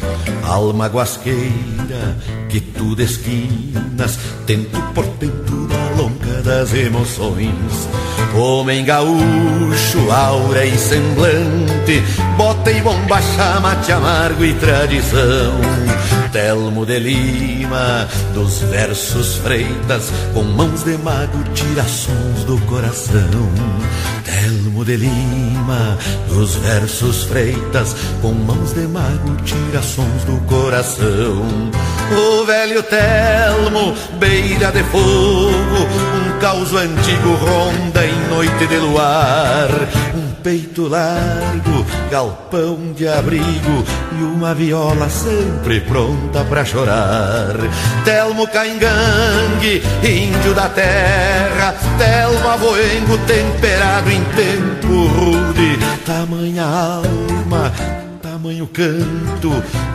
[0.45, 2.17] alma guasqueira
[2.49, 4.17] que tu desquinas,
[4.47, 7.89] tento por tento da longa das emoções.
[8.37, 12.01] Homem gaúcho, aura e semblante,
[12.37, 15.59] bota e bomba, chamate amargo e tradição.
[16.35, 23.31] Telmo de Lima, dos versos freitas, com mãos de mago, tira sons do coração.
[24.25, 25.97] Telmo de Lima,
[26.29, 31.71] dos versos freitas, com mãos de mago, tira sons do coração.
[32.11, 35.87] O velho Telmo, beira de fogo,
[36.27, 39.69] um caos antigo ronda em noite de luar.
[40.17, 43.83] Um peito largo, galpão de abrigo
[44.13, 47.57] e uma viola sempre pronta pra chorar.
[48.05, 57.73] Telmo Caingangue, índio da terra, Telmo Avoengo temperado em tempo rude, tamanha alma
[58.45, 59.51] tamanho canto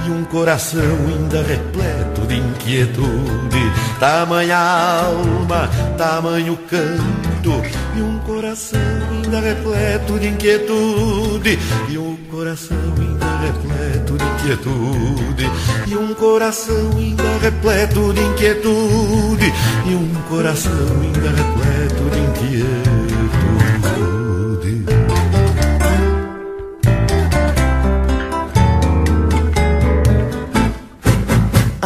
[0.08, 2.38] e um coração ainda repleto de
[2.70, 3.72] inquietude.
[4.00, 5.68] Tamanha alma,
[5.98, 7.62] tamanho canto
[7.98, 8.80] e um coração
[9.12, 11.58] ainda repleto de inquietude.
[11.90, 15.50] E um coração ainda repleto de inquietude.
[15.88, 19.52] E um coração ainda repleto de inquietude.
[19.86, 24.19] E um coração ainda repleto de inquietude.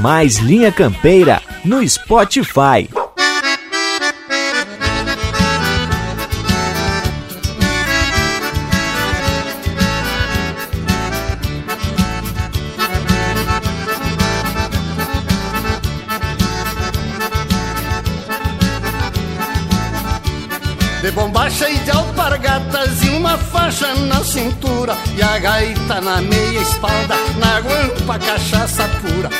[0.00, 2.88] Mais Linha Campeira no Spotify.
[21.02, 24.59] De bombacha e de alpargatas e uma faixa na cintura
[25.16, 29.30] E a gaita na meia espalda, na guampa cachaça pura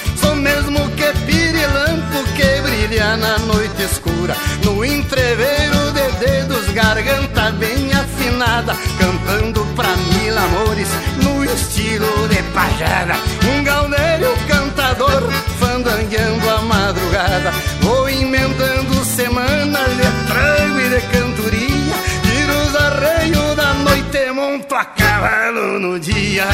[0.41, 4.35] mesmo que pirilampo que brilha na noite escura.
[4.65, 10.89] No entreveiro de dedos, garganta bem afinada, cantando pra mil amores
[11.23, 13.15] no estilo de pajada.
[13.53, 17.53] Um galneiro cantador, fandangueando a madrugada.
[17.83, 21.95] Vou emendando semanas de e de cantoria.
[22.23, 24.85] Tiro os arreios da noite, monto a
[25.21, 26.47] cavalo no dia.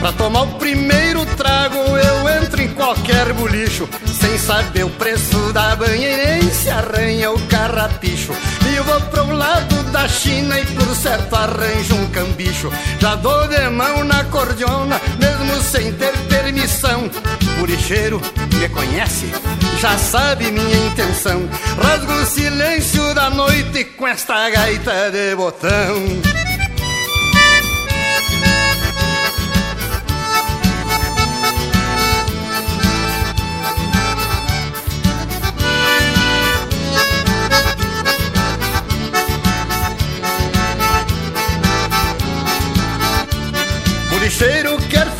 [0.00, 3.88] Pra tomar o primeiro trago eu entro em qualquer bolicho,
[4.20, 8.32] sem saber o preço da banha e nem se arranha o carrapicho.
[8.68, 12.68] E vou pro lado da China e por certo arranjo um cambicho.
[12.98, 17.08] Já dou de mão na cordiona, mesmo sem ter permissão.
[17.62, 18.20] O lixeiro
[18.58, 19.30] me conhece,
[19.80, 21.48] já sabe minha intenção.
[21.80, 26.43] Rasgo o silêncio da noite com esta gaita de botão.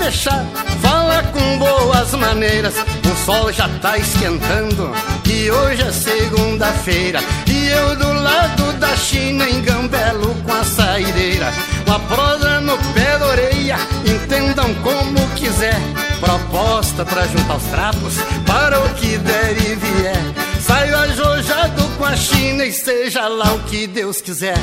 [0.04, 0.44] Fechar,
[0.82, 2.74] fala com boas maneiras.
[3.10, 4.92] O sol já tá esquentando
[5.24, 7.20] e hoje é segunda-feira.
[7.46, 11.50] E eu do lado da China engambelo com a saideira.
[11.86, 15.80] Uma prosa no pé da orelha, entendam como quiser.
[16.20, 18.14] Proposta pra juntar os trapos
[18.46, 20.22] para o que der e vier.
[20.60, 24.58] Saio ajojado com a China e seja lá o que Deus quiser.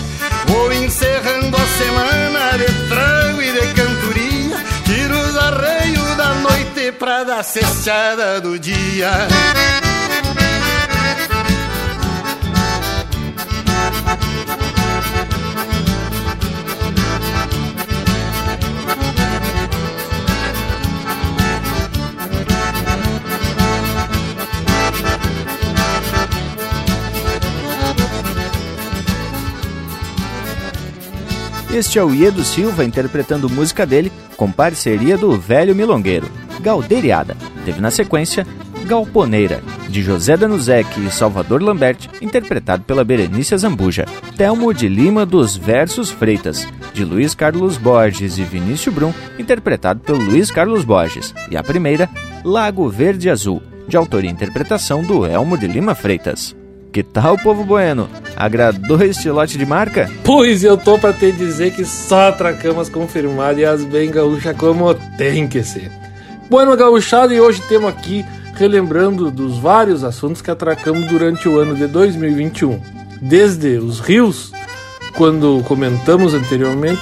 [0.47, 4.70] Vou encerrando a semana de trago e de cantoria.
[5.35, 9.11] Arreios da noite pra dar cestada do dia.
[31.73, 37.37] Este é o Iedo Silva interpretando música dele com parceria do velho milongueiro, Galdeiriada.
[37.63, 38.45] Teve na sequência
[38.85, 44.05] Galponeira, de José Danuzek e Salvador Lambert, interpretado pela Berenice Zambuja.
[44.35, 50.19] Telmo de Lima dos Versos Freitas, de Luiz Carlos Borges e Vinícius Brum, interpretado pelo
[50.19, 51.33] Luiz Carlos Borges.
[51.49, 52.09] E a primeira,
[52.43, 56.53] Lago Verde Azul, de autoria e interpretação do Elmo de Lima Freitas.
[56.91, 58.09] Que tal, povo bueno?
[58.35, 60.11] Agradou este lote de marca?
[60.25, 64.93] Pois eu tô pra te dizer que só atracamos confirmado e as bem gaúcha como
[65.17, 65.89] tem que ser.
[66.49, 68.25] Bueno, gauchado, e hoje temos aqui
[68.55, 72.81] relembrando dos vários assuntos que atracamos durante o ano de 2021.
[73.21, 74.51] Desde os rios,
[75.15, 77.01] quando comentamos anteriormente,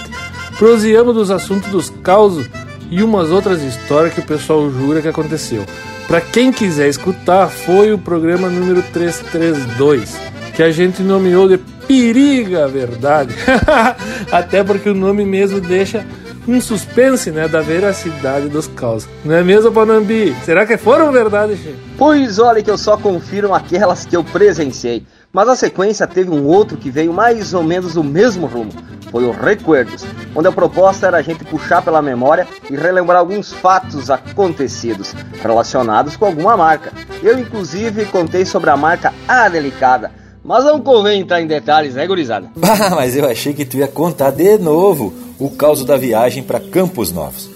[0.60, 2.48] proseamos dos assuntos dos causos
[2.92, 5.66] e umas outras histórias que o pessoal jura que aconteceu.
[6.10, 10.18] Para quem quiser escutar, foi o programa número 332,
[10.55, 13.36] que a gente nomeou de Periga Verdade.
[14.32, 16.03] Até porque o nome mesmo deixa
[16.47, 19.07] um suspense, né, da veracidade dos causos.
[19.24, 20.36] Não é mesmo, Panambi?
[20.43, 21.78] Será que foram verdade, Chico?
[21.95, 25.05] Pois olha que eu só confiro aquelas que eu presenciei.
[25.32, 28.72] Mas a sequência teve um outro que veio mais ou menos do mesmo rumo.
[29.12, 30.04] Foi o Recuerdos,
[30.36, 36.16] onde a proposta era a gente puxar pela memória e relembrar alguns fatos acontecidos relacionados
[36.16, 36.92] com alguma marca.
[37.22, 40.12] Eu, inclusive, contei sobre a marca A Delicada.
[40.44, 42.50] Mas não convém entrar em detalhes, né, gurizada?
[42.64, 46.60] Ah, mas eu achei que tu ia contar de novo o caos da viagem para
[46.60, 47.50] Campos Novos.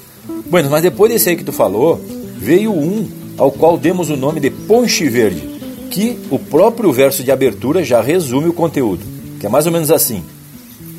[0.45, 1.99] Bueno, mas depois desse aí que tu falou,
[2.37, 5.52] veio um ao qual demos o nome de Ponche Verde
[5.93, 9.05] que o próprio verso de abertura já resume o conteúdo,
[9.39, 10.23] que é mais ou menos assim: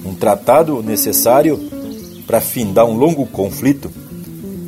[0.04, 1.58] um tratado necessário
[2.28, 3.90] para findar um longo conflito.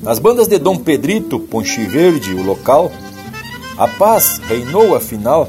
[0.02, 2.90] Nas bandas de Dom Pedrito, Ponche Verde, o local,
[3.78, 5.48] a paz reinou afinal.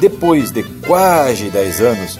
[0.00, 2.16] Depois de quase dez anos,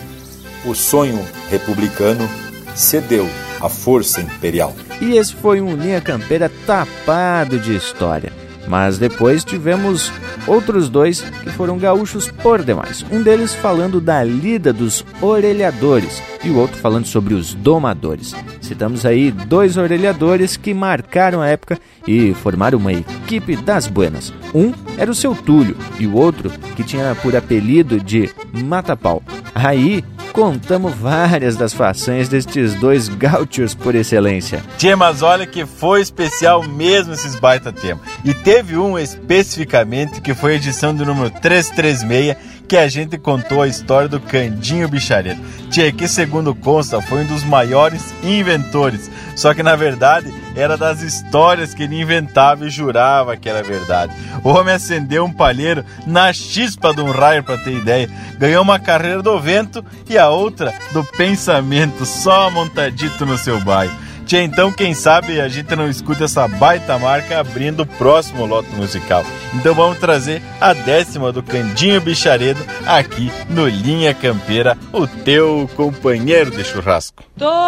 [0.66, 2.28] o sonho republicano
[2.74, 3.28] cedeu
[3.60, 4.74] à força imperial.
[5.00, 8.32] E esse foi um Linha Campeira tapado de história.
[8.70, 10.12] Mas depois tivemos
[10.46, 13.04] outros dois que foram gaúchos por demais.
[13.10, 18.32] Um deles falando da lida dos orelhadores e o outro falando sobre os domadores.
[18.60, 24.32] Citamos aí dois orelhadores que marcaram a época e formaram uma equipe das buenas.
[24.54, 29.22] Um era o seu Túlio e o outro que tinha por apelido de Matapau.
[29.54, 34.62] Aí contamos várias das façanhas destes dois gaúchos por excelência.
[34.78, 38.02] Tia, mas olha que foi especial mesmo esses baita temas.
[38.24, 42.36] E teve um especificamente que foi a edição do número 336
[42.70, 45.40] que a gente contou a história do Candinho Bichareiro.
[45.72, 51.02] Tia, que segundo consta foi um dos maiores inventores, só que na verdade era das
[51.02, 54.14] histórias que ele inventava e jurava que era verdade.
[54.44, 58.08] O homem acendeu um palheiro na chispa de um raio, para ter ideia.
[58.38, 64.09] Ganhou uma carreira do vento e a outra do pensamento, só montadito no seu bairro.
[64.38, 69.24] Então quem sabe a gente não escuta essa baita marca abrindo o próximo lote musical.
[69.54, 76.50] Então vamos trazer a décima do Candinho Bicharedo aqui no Linha Campeira, o teu companheiro
[76.50, 77.24] de churrasco.
[77.36, 77.58] Toda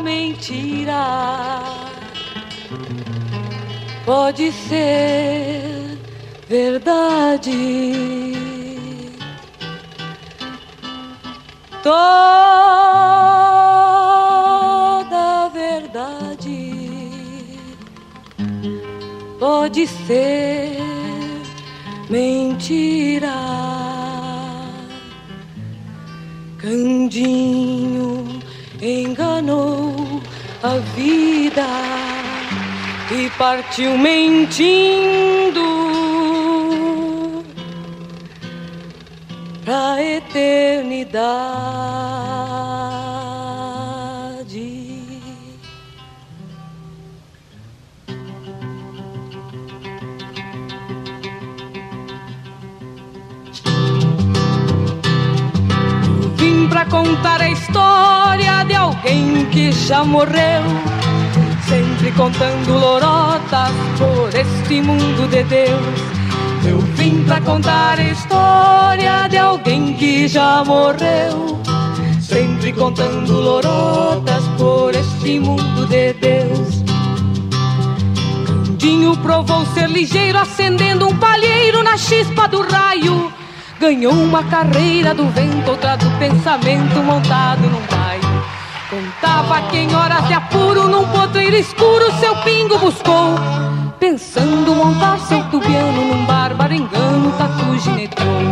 [0.00, 1.60] mentira
[4.06, 5.98] pode ser
[6.48, 7.50] verdade.
[11.82, 13.49] Toda
[19.40, 20.76] pode ser
[22.10, 23.32] mentira.
[26.58, 28.38] Candinho
[28.82, 30.20] enganou
[30.62, 31.66] a vida
[33.10, 35.64] e partiu mentindo
[39.64, 42.29] pra eternidade.
[56.90, 60.62] Contar a história de alguém que já morreu.
[61.68, 66.00] Sempre contando lorotas por este mundo de Deus.
[66.68, 71.60] Eu vim pra contar a história de alguém que já morreu.
[72.20, 76.82] Sempre contando lorotas por este mundo de Deus.
[78.46, 83.39] Candinho provou ser ligeiro, acendendo um palheiro na chispa do raio.
[83.80, 88.44] Ganhou uma carreira do vento, outra do pensamento montado num baio.
[88.90, 93.36] Contava que em horas de apuro, num potreiro escuro, seu pingo buscou.
[93.98, 98.50] Pensando montar seu tubiano num bárbaro engano, tatu gineteou.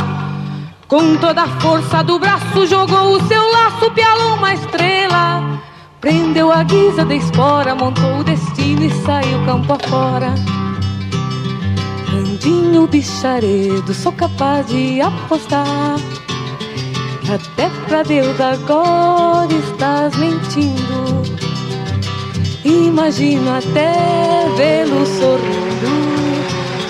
[0.88, 5.60] Com toda a força do braço, jogou o seu laço, pialou uma estrela.
[6.00, 10.32] Prendeu a guisa da espora, montou o destino e saiu campo afora.
[12.38, 15.96] Candinho bicharedo, sou capaz de apostar.
[17.28, 21.22] Até pra Deus agora estás mentindo.
[22.64, 25.88] Imagino até vê-lo sorrindo,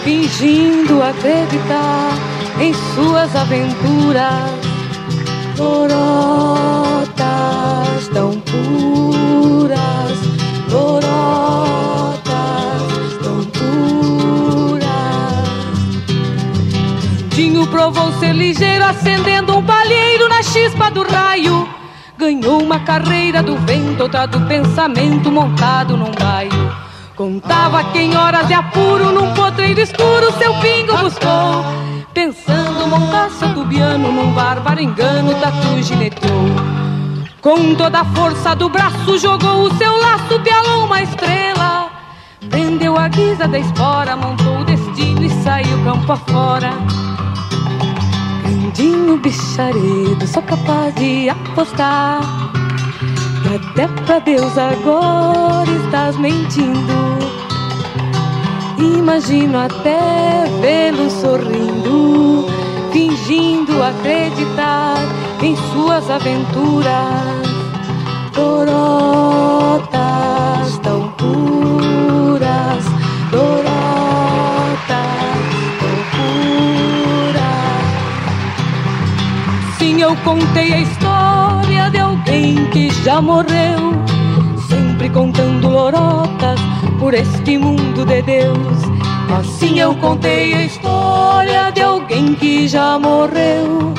[0.04, 2.12] fingindo acreditar
[2.60, 4.52] em suas aventuras.
[5.56, 5.98] Lorotas
[8.12, 9.78] tão puras,
[10.70, 11.07] lorotas
[17.70, 21.68] provou ser ligeiro, acendendo um palheiro na chispa do raio.
[22.16, 26.76] Ganhou uma carreira do vento, outra do pensamento montado num baio.
[27.14, 31.64] Contava que em horas de apuro, num potreiro escuro, seu pingo buscou.
[32.12, 36.48] Pensando montar seu tubiano num bárbaro engano, tatu gineteou.
[37.40, 41.88] Com toda a força do braço, jogou o seu laço, pialou uma estrela.
[42.50, 46.72] Prendeu a guisa da espora, montou o destino e saiu campo afora.
[49.08, 52.20] Candinho bicharedo, sou capaz de apostar.
[53.42, 57.16] que Até pra Deus agora estás mentindo.
[58.76, 62.46] Imagino até vê-lo sorrindo,
[62.92, 64.98] fingindo acreditar
[65.42, 67.48] em suas aventuras.
[68.36, 69.88] Lorotas
[70.82, 72.84] tão puras,
[73.32, 73.67] lorotas
[79.98, 83.94] Sim, eu contei a história de alguém que já morreu,
[84.68, 86.60] sempre contando lorotas
[87.00, 88.78] por este mundo de Deus.
[89.40, 93.92] Assim eu contei a história de alguém que já morreu,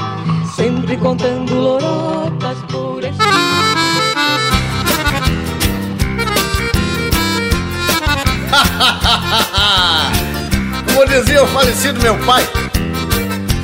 [0.55, 3.19] sempre contando lorotas por este
[10.93, 12.47] Como dizia o falecido meu pai,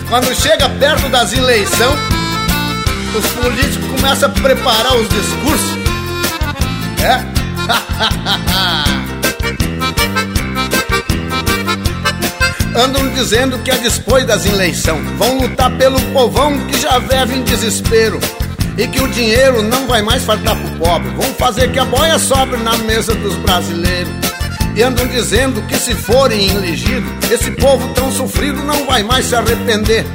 [0.09, 2.14] quando chega perto das eleições,
[3.17, 5.77] os políticos começam a preparar os discursos.
[7.01, 7.23] É?
[12.77, 17.43] Andam dizendo que é depois das eleições vão lutar pelo povão que já vive em
[17.43, 18.19] desespero
[18.77, 21.09] e que o dinheiro não vai mais faltar pro pobre.
[21.11, 24.11] Vão fazer que a boia sobre na mesa dos brasileiros.
[24.75, 29.35] E andam dizendo que se forem elegidos, esse povo tão sofrido não vai mais se
[29.35, 30.05] arrepender.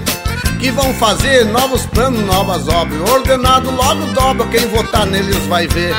[0.61, 3.09] Que vão fazer novos planos, novas obras.
[3.11, 5.95] Ordenado logo dobra, quem votar neles vai ver.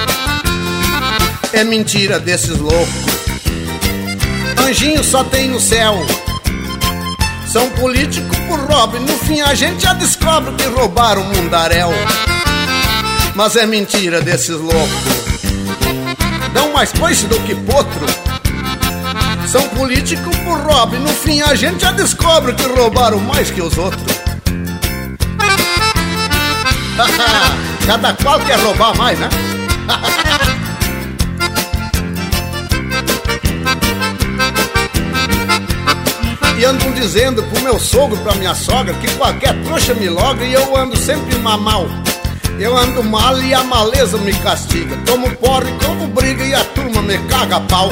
[1.52, 3.12] É mentira desses loucos.
[4.64, 5.98] Anjinho só tem no céu.
[7.48, 8.98] São políticos por roubo.
[8.98, 11.90] e No fim a gente já descobre que roubaram o mundaréu.
[13.36, 15.22] Mas é mentira desses loucos.
[16.54, 18.06] Dão mais coice do que potro.
[19.48, 20.96] São políticos por roubo.
[20.96, 24.32] e No fim a gente já descobre que roubaram mais que os outros.
[27.86, 29.30] Cada qual quer roubar mais, né?
[36.62, 40.54] E andam dizendo pro meu sogro, pra minha sogra, que qualquer trouxa me logra e
[40.54, 41.88] eu ando sempre mamal.
[42.60, 44.96] Eu ando mal e a maleza me castiga.
[44.98, 47.90] Tomo porre, como briga e a turma me caga a pau.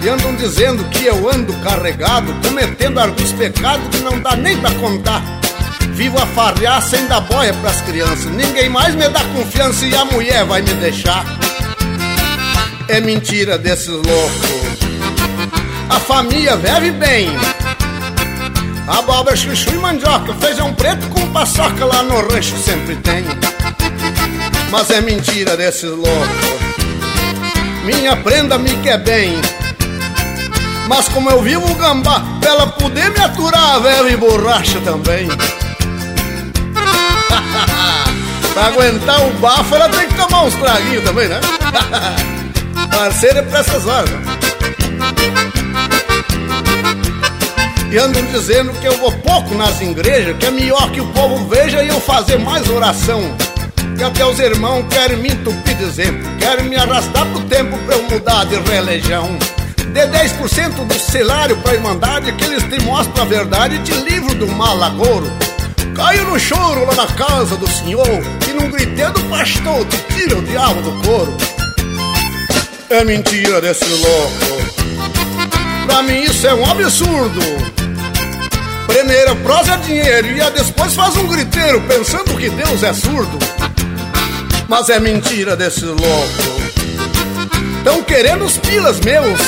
[0.00, 4.70] E andam dizendo que eu ando carregado, cometendo alguns pecados que não dá nem pra
[4.76, 5.37] contar.
[5.92, 8.26] Vivo a farrear sem dar boia pras crianças.
[8.26, 11.24] Ninguém mais me dá confiança e a mulher vai me deixar.
[12.88, 14.78] É mentira desses loucos.
[15.90, 17.28] A família vive bem.
[18.86, 23.24] Abóbora, chuchu e mandioca, feijão preto com paçoca lá no rancho sempre tem.
[24.70, 26.68] Mas é mentira desses loucos.
[27.84, 29.34] Minha prenda me quer bem.
[30.88, 35.28] Mas como eu vivo gambá, pra ela poder me aturar, velho e borracha também.
[38.54, 41.40] pra aguentar o bafo, ela tem que tomar uns traguinhos também, né?
[42.90, 44.10] Parceiro é pra essas horas.
[47.90, 51.48] E andam dizendo que eu vou pouco nas igrejas, que é melhor que o povo
[51.48, 53.34] veja e eu fazer mais oração.
[53.98, 57.96] E até os irmãos querem me entupir de exemplo, querem me arrastar pro tempo pra
[57.96, 59.38] eu mudar de religião.
[59.92, 64.34] Dê 10% do salário pra Irmandade que eles te mostram a verdade e te livro
[64.34, 65.30] do malagouro.
[65.98, 68.06] Caio no choro lá na casa do senhor
[68.48, 71.36] e num griteiro do pastor te tira o diabo do couro.
[72.88, 74.70] É mentira desse louco.
[75.86, 77.40] Pra mim isso é um absurdo.
[78.86, 83.36] Primeiro prosa é dinheiro e a depois faz um griteiro pensando que Deus é surdo.
[84.68, 86.60] Mas é mentira desse louco.
[87.82, 89.40] Tão querendo os pilas meus.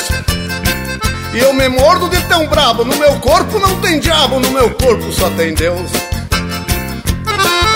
[1.33, 2.85] E eu me mordo de tão brabo.
[2.85, 6.10] No meu corpo não tem diabo, no meu corpo só tem Deus.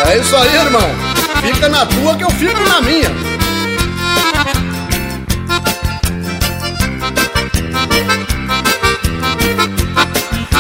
[0.07, 0.89] É isso aí, irmão.
[1.43, 3.11] Fica na tua que eu fico na minha.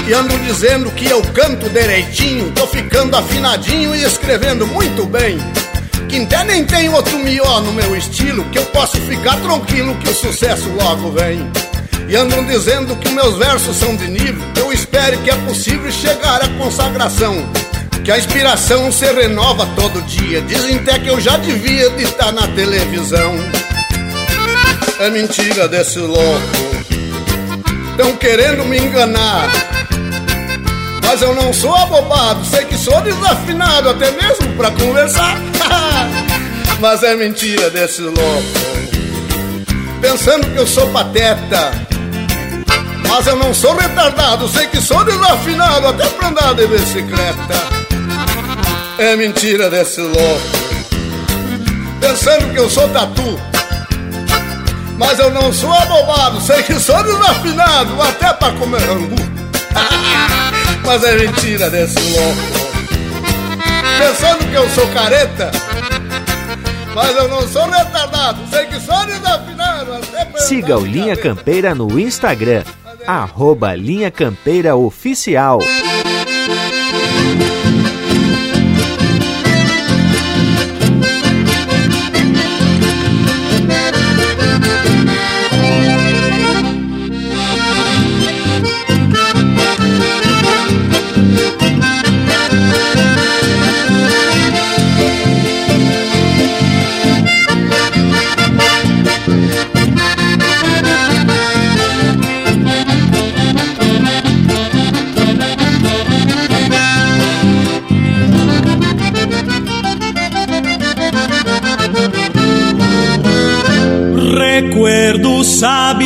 [0.06, 5.38] E andam dizendo que eu canto direitinho, tô ficando afinadinho e escrevendo muito bem.
[6.08, 10.08] Que até nem tem outro mió no meu estilo, que eu posso ficar tranquilo que
[10.08, 11.50] o sucesso logo vem.
[12.08, 16.42] E andam dizendo que meus versos são de nível, eu espero que é possível chegar
[16.42, 17.50] à consagração.
[18.02, 22.32] Que a inspiração se renova todo dia, dizem até que eu já devia de estar
[22.32, 23.34] na televisão.
[24.98, 26.40] É mentira desse louco,
[27.90, 29.48] estão querendo me enganar.
[31.06, 35.38] Mas eu não sou abobado, sei que sou desafinado, até mesmo pra conversar.
[36.80, 38.42] Mas é mentira desse louco,
[40.00, 41.72] pensando que eu sou pateta.
[43.08, 47.83] Mas eu não sou retardado, sei que sou desafinado, até pra andar de bicicleta.
[48.98, 50.40] É mentira desse louco,
[52.00, 53.38] pensando que eu sou tatu.
[54.96, 59.16] Mas eu não sou abobado, sei que sou desafinado, até pra comer angu.
[60.86, 62.64] Mas é mentira desse louco.
[63.98, 65.50] Pensando que eu sou careta.
[66.94, 68.38] Mas eu não sou retardado.
[68.50, 69.94] Sei que sou desafinado.
[69.94, 72.62] Até Siga o Linha Campeira no Instagram.
[73.06, 75.58] Arroba Linha Campeira Oficial.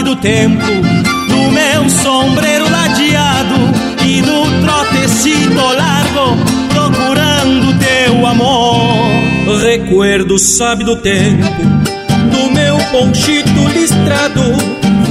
[0.09, 0.65] Do tempo
[1.29, 3.55] do meu sombreiro ladeado
[4.07, 6.35] e do trotecito largo
[6.71, 9.07] procurando teu amor.
[9.61, 11.45] Recuerdo sabe do tempo
[12.33, 14.41] do meu ponchito listrado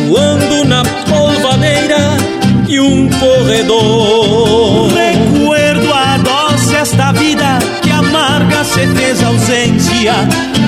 [0.07, 2.17] voando na polvadeira
[2.67, 4.89] e um corredor.
[4.93, 10.13] Recuerdo a doce esta vida que amarga fez ausência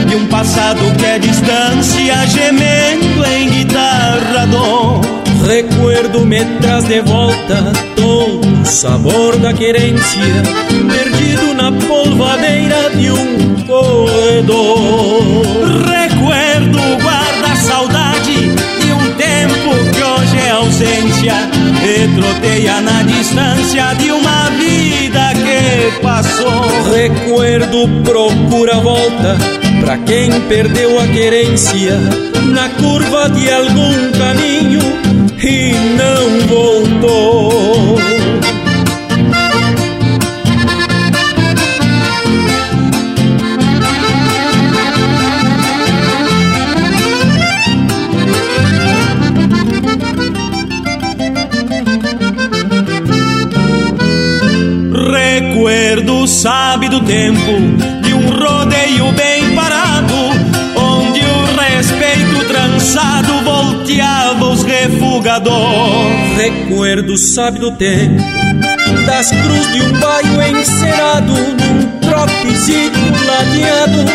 [0.08, 2.89] de um passado que é distância gemendo
[6.00, 10.22] Recuerdo me traz de volta todo o sabor da querência
[10.72, 15.44] perdido na polvadeira de um corredor.
[15.90, 21.34] Recuerdo guarda saudade de um tempo que hoje é ausência
[21.84, 26.94] e troteia na distância de uma vida que passou.
[26.94, 29.38] Recuerdo procura volta
[29.82, 31.98] Pra quem perdeu a querência
[32.54, 35.09] na curva de algum caminho
[35.70, 38.00] e não voltou.
[55.12, 57.38] Recuerdo sabe do tempo
[58.02, 60.14] de um rodeio bem parado,
[60.76, 66.38] onde o respeito trançado volteava os refugadores.
[66.38, 68.22] Recuerdo sabe do tempo
[69.06, 74.06] das cruz de um baio encerado num tropezito ladeado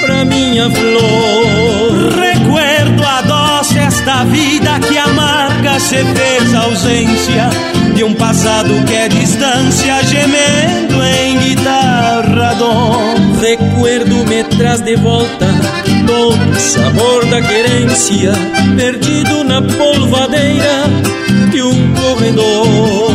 [0.00, 2.12] pra minha flor.
[2.20, 7.50] Recuerdo a doce esta vida que amarga se fez ausência
[7.94, 13.14] de um passado que é distância gemendo em guitarra dom.
[13.40, 15.71] Recuerdo me traz de volta
[16.62, 18.32] sabor da querência
[18.76, 20.84] perdido na polvadeira
[21.50, 23.10] de um corredor.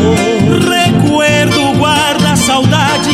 [0.70, 3.14] Recuerdo guarda a saudade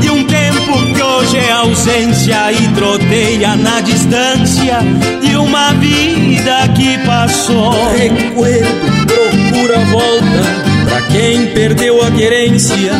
[0.00, 4.78] de um tempo que hoje é ausência e troteia na distância
[5.20, 7.72] de uma vida que passou.
[7.96, 12.92] Recuerdo procura volta Pra quem perdeu a querência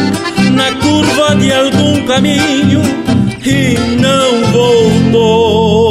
[0.52, 2.82] na curva de algum caminho
[3.44, 5.85] e não voltou.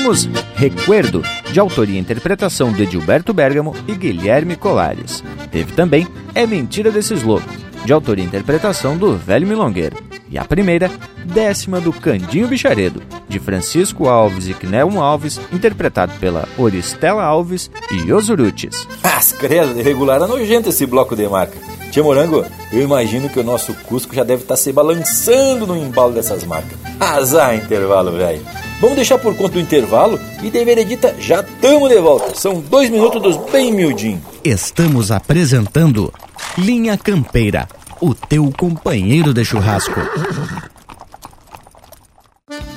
[0.00, 1.22] Ouvimos Recuerdo,
[1.52, 5.22] de autoria e interpretação de Edilberto Bergamo e Guilherme Colares.
[5.50, 7.52] Teve também É Mentira Desses Loucos,
[7.84, 9.98] de autoria e interpretação do Velho Milongueiro.
[10.30, 10.90] E a primeira,
[11.26, 18.10] Décima do Candinho Bicharedo, de Francisco Alves e Knelmo Alves, interpretado pela Oristela Alves e
[18.10, 18.88] Osurutis.
[19.02, 21.58] As credo, de regular é nojento esse bloco de marca.
[21.90, 26.14] Tia Morango, eu imagino que o nosso Cusco já deve estar se balançando no embalo
[26.14, 26.78] dessas marcas.
[26.98, 28.59] Azar intervalo, velho.
[28.80, 32.34] Vamos deixar por conta do intervalo e de veredita já estamos de volta.
[32.34, 34.22] São dois minutos dos bem miudinho.
[34.42, 36.10] Estamos apresentando
[36.56, 37.68] Linha Campeira,
[38.00, 40.00] o teu companheiro de churrasco.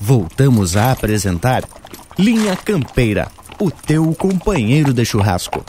[0.00, 1.64] Voltamos a apresentar
[2.18, 3.28] Linha Campeira,
[3.58, 5.64] o teu companheiro de churrasco.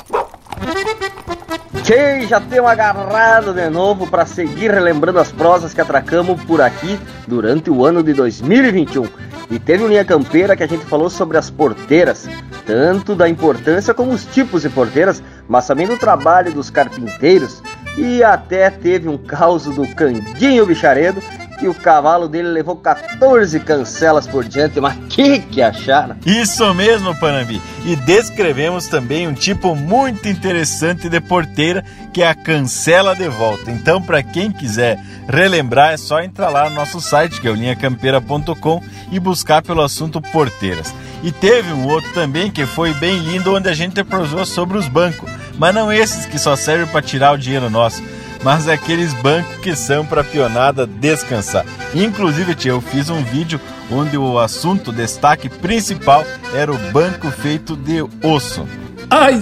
[1.84, 7.00] Tchê, já temos agarrado de novo para seguir relembrando as prosas que atracamos por aqui
[7.28, 9.08] durante o ano de 2021.
[9.50, 12.30] E teve uma linha campeira que a gente falou sobre as porteiras,
[12.66, 17.64] tanto da importância como os tipos de porteiras, mas também do trabalho dos carpinteiros.
[17.98, 21.22] E até teve um caos do Candinho Bicharedo
[21.62, 26.16] que o cavalo dele levou 14 cancelas por diante, mas que que acharam?
[26.26, 27.62] Isso mesmo, Panambi.
[27.86, 33.70] E descrevemos também um tipo muito interessante de porteira, que é a cancela de volta.
[33.70, 35.00] Então, para quem quiser
[35.30, 39.84] relembrar, é só entrar lá no nosso site, que é o linhacampeira.com, e buscar pelo
[39.84, 40.92] assunto porteiras.
[41.22, 44.88] E teve um outro também que foi bem lindo, onde a gente prosou sobre os
[44.88, 48.02] bancos, mas não esses que só servem para tirar o dinheiro nosso
[48.44, 51.66] mas aqueles bancos que são para pionada descansar.
[51.94, 53.60] Inclusive, tia, eu fiz um vídeo
[53.92, 58.68] onde o assunto, o destaque principal era o banco feito de osso.
[59.10, 59.40] Ai,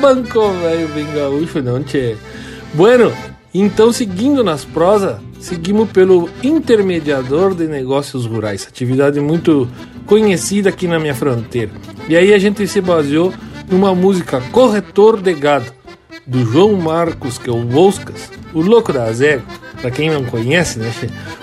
[0.00, 2.16] banco, velho, bem gaúcho, não, tchê.
[2.72, 3.12] Bueno,
[3.52, 9.68] então seguindo nas prosas, seguimos pelo intermediador de negócios rurais, atividade muito
[10.06, 11.70] conhecida aqui na minha fronteira.
[12.08, 13.32] E aí a gente se baseou
[13.68, 15.72] numa música Corretor de Gado,
[16.30, 19.42] do João Marcos, que é o Voscas, o louco da Zego,
[19.80, 20.92] para quem não conhece, né?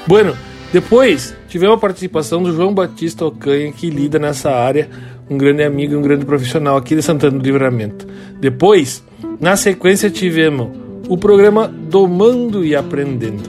[0.08, 0.34] Bueno,
[0.72, 4.90] depois tivemos a participação do João Batista Ocanha, que lida nessa área,
[5.30, 8.08] um grande amigo e um grande profissional aqui de Santana do Livramento.
[8.40, 9.04] Depois,
[9.42, 10.70] na sequência, tivemos
[11.10, 13.44] o programa Domando e Aprendendo,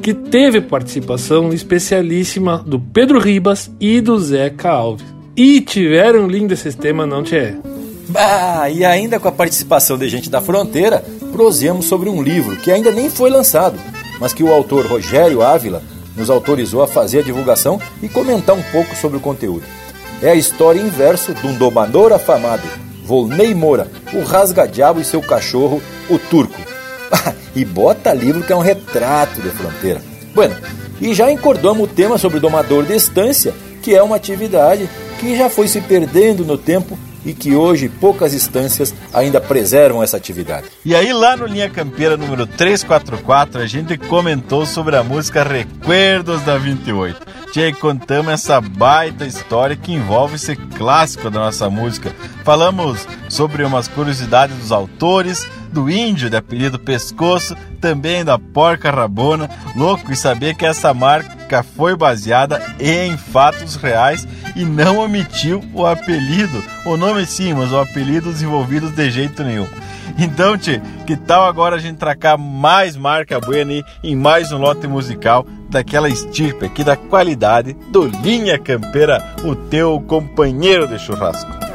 [0.00, 5.04] que teve participação especialíssima do Pedro Ribas e do Zeca Alves.
[5.36, 7.56] E tiveram lindo sistema, não, Tchê?
[8.08, 12.70] Bah, e ainda com a participação de gente da fronteira, prosemos sobre um livro que
[12.70, 13.78] ainda nem foi lançado,
[14.20, 15.82] mas que o autor Rogério Ávila
[16.16, 19.64] nos autorizou a fazer a divulgação e comentar um pouco sobre o conteúdo.
[20.22, 22.62] É a história em verso de um domador afamado,
[23.04, 26.60] Volney Moura, o rasga-diabo e seu cachorro, o turco.
[27.54, 30.00] e bota livro que é um retrato de fronteira.
[30.34, 30.56] Bueno,
[31.00, 33.52] e já encordamos o tema sobre o domador de estância,
[33.82, 34.88] que é uma atividade
[35.20, 40.16] que já foi se perdendo no tempo e que hoje poucas instâncias ainda preservam essa
[40.16, 40.68] atividade.
[40.84, 46.40] E aí lá no Linha Campeira número 344 a gente comentou sobre a música Recuerdos
[46.42, 47.26] da 28.
[47.52, 52.14] Tchê, contamos essa baita história que envolve esse clássico da nossa música.
[52.44, 59.50] Falamos sobre umas curiosidades dos autores, do índio de apelido Pescoço, também da porca rabona.
[59.74, 65.86] Louco e saber que essa marca foi baseada em fatos reais e não omitiu o
[65.86, 69.66] apelido, o nome sim, mas o apelido desenvolvido de jeito nenhum.
[70.18, 74.86] Então, tchê, que tal agora a gente tracar mais marca buena em mais um lote
[74.86, 81.65] musical daquela estirpe aqui da qualidade do Linha Campeira, o teu companheiro de churrasco.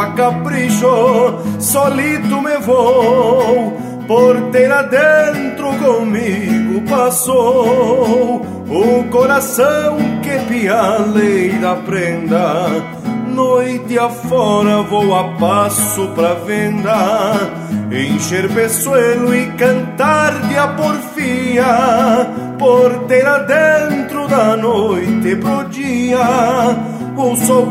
[0.00, 3.72] A capricho, solito me vou,
[4.06, 12.66] porteira dentro comigo passou, o coração que pialei da prenda,
[13.28, 17.34] noite afora vou a passo pra venda,
[17.90, 21.64] encher peçoelo e cantar de a porfia,
[22.58, 27.66] porteira dentro da noite pro dia o sol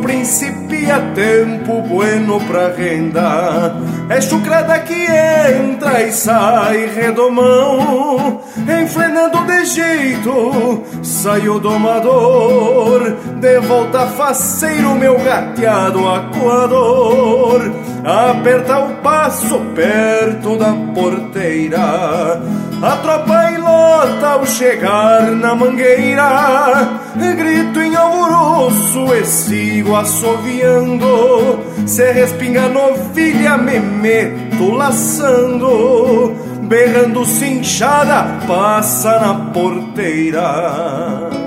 [0.73, 3.75] principia tempo bueno pra renda.
[4.09, 8.41] É chucrada que entra e sai redomão,
[8.83, 17.71] enfrenando de jeito, sai o domador, de volta faceiro meu gateado acuador,
[18.03, 22.41] aperta o passo perto da porteira
[22.83, 31.59] a tropa lota ao chegar na mangueira Grito em alvoroço e sigo assoviando.
[31.87, 36.33] Se respinga novilha me meto laçando.
[36.63, 41.42] Berrando cinchada passa na porteira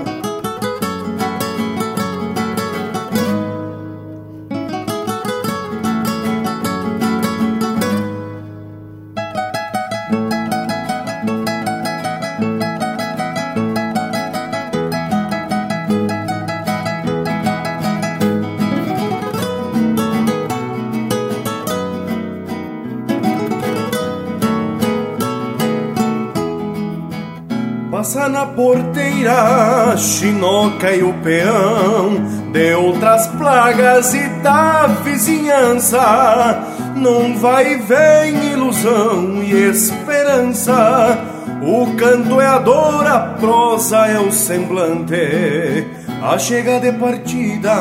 [28.07, 32.15] passa na porteira, chinoca e o peão,
[32.53, 36.63] de outras plagas e da vizinhança.
[36.95, 41.19] Não vai vem ilusão e esperança.
[41.61, 45.85] O canto é a dor, a prosa é o semblante.
[46.23, 47.75] A chega de partida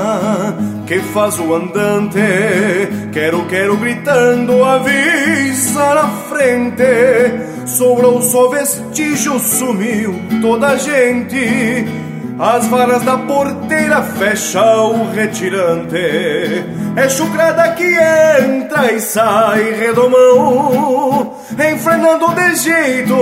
[0.89, 2.19] que faz o andante,
[3.13, 12.07] quero, quero gritando, avisa na frente sobrou só vestígio, sumiu toda a gente.
[12.39, 15.97] As varas da porteira fecham o retirante.
[16.95, 23.17] É chucrada que entra e sai redomão, enfrenando de jeito.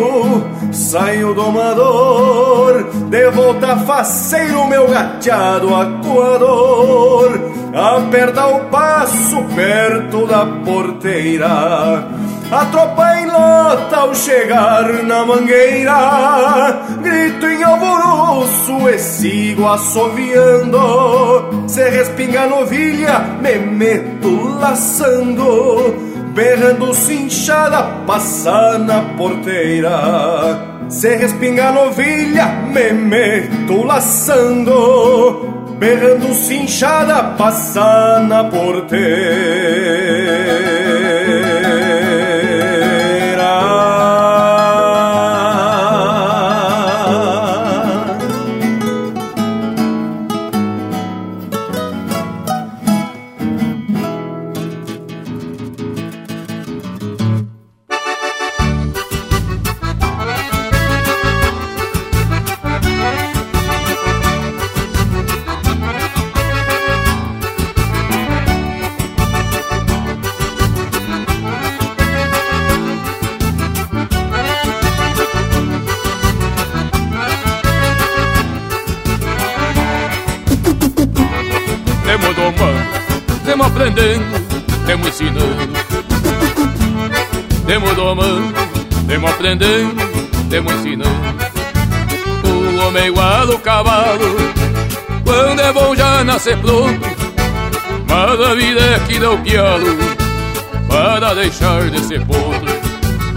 [0.72, 7.52] Sai o domador, de volta faceiro, meu gateado acuador.
[7.72, 12.04] Aperta o passo perto da porteira
[12.54, 20.78] a tropa em lota ao chegar na mangueira Grito em alvoroço e sigo assoviando.
[21.66, 25.96] Se respinga novilha, me meto laçando
[26.32, 30.74] Berrando cinchada, passa na porteira.
[30.88, 40.43] Se respinga novilha, me meto laçando Berrando cinchada, passa na porteira
[89.14, 89.94] temos aprendendo,
[90.50, 91.08] temos ensinando.
[92.42, 94.36] O homem igual o cavalo,
[95.22, 97.00] quando é bom já nascer pronto,
[98.08, 99.96] mas a vida é que dá o pialo
[100.88, 102.72] para deixar de ser podre.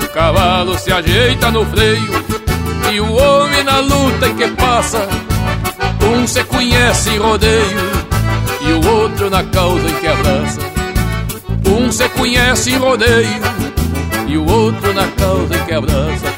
[0.04, 2.26] O cavalo se ajeita no freio
[2.92, 5.08] e o homem na luta em que passa.
[6.02, 7.92] Um se conhece em rodeio
[8.62, 10.62] e o outro na causa em que abraça.
[11.68, 13.57] Um se conhece em rodeio
[14.28, 16.34] e o outro na causa em que abraça.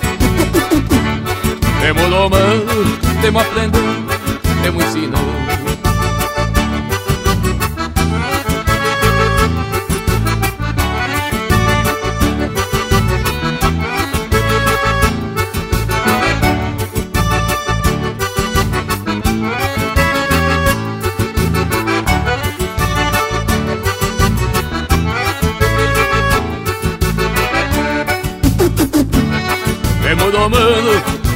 [1.82, 4.08] Temos domando, temos aprendendo,
[4.64, 5.39] temos ensinando.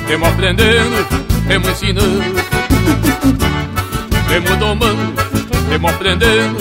[0.07, 1.07] Temos aprendendo,
[1.47, 2.23] temos ensinando.
[4.27, 5.13] Temos domando,
[5.69, 6.57] temos aprendendo,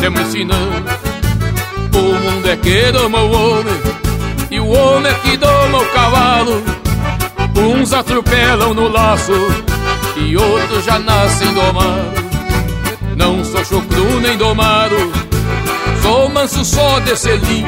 [0.00, 0.90] temos ensinando.
[1.94, 3.74] O mundo é que doma o homem,
[4.50, 6.62] e o homem é que doma o cavalo.
[7.56, 9.32] Uns atropelam no laço,
[10.16, 12.20] e outros já nascem domados.
[13.16, 14.96] Não sou chucru nem domado,
[16.02, 17.66] sou manso só de selim.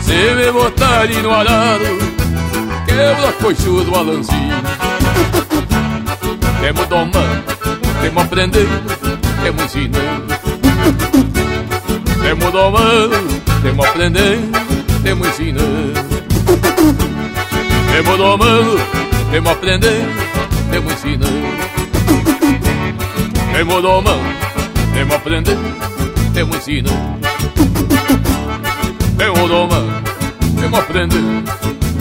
[0.00, 2.11] Se me botar ali no arado
[2.92, 4.62] quebra coichudo balancinho
[6.60, 7.42] Temos domando,
[8.00, 8.86] temos aprendendo,
[9.42, 10.34] temos ensinando
[12.22, 13.18] Temos domando,
[13.62, 14.58] temos aprendendo,
[15.02, 16.00] temos ensinando
[17.92, 18.76] Temos domando,
[19.30, 20.08] temos aprendendo,
[20.70, 21.48] temos ensinando
[23.52, 24.22] Temos domando,
[24.94, 25.74] temos aprendendo,
[26.32, 27.18] temos ensinando
[29.18, 30.02] Temos domando,
[30.60, 31.81] temos aprendendo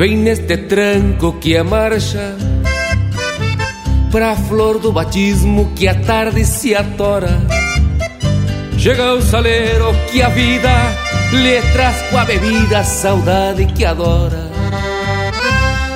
[0.00, 2.34] Vem neste tranco que é marcha
[4.10, 7.38] Pra flor do batismo que a tarde se atora.
[8.78, 10.70] Chega o saleiro que a vida
[11.32, 14.50] lhe traz com a bebida a saudade que adora.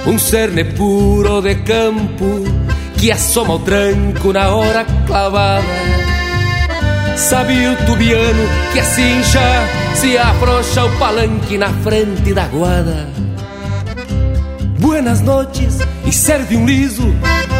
[0.06, 2.44] Um cerne puro de campo
[2.98, 5.64] que assoma o tranco na hora clavada.
[7.16, 13.13] Sabe o tubiano que a cincha se afrouxa o palanque na frente da guada
[14.94, 17.02] Buenas noches e serve um liso.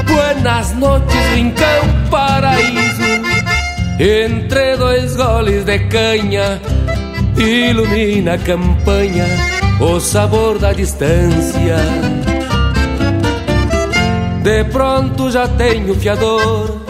[0.07, 3.03] Buenas noches, rincão paraíso.
[3.99, 6.63] Entre dois goles de canha,
[7.37, 9.27] ilumina a campanha
[9.81, 11.77] o sabor da distância.
[14.45, 16.83] De pronto já tenho fiador,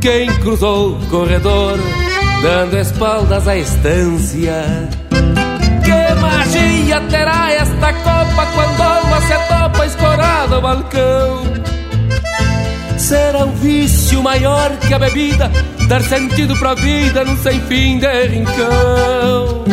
[0.00, 1.78] quem cruzou o corredor,
[2.42, 4.88] dando espaldas à estância.
[5.84, 9.35] Que magia terá esta copa quando alma se
[9.66, 11.42] topa escorada ao balcão?
[12.96, 15.50] Será um vício maior que a bebida
[15.88, 19.64] dar sentido pra vida num sem fim de rincão.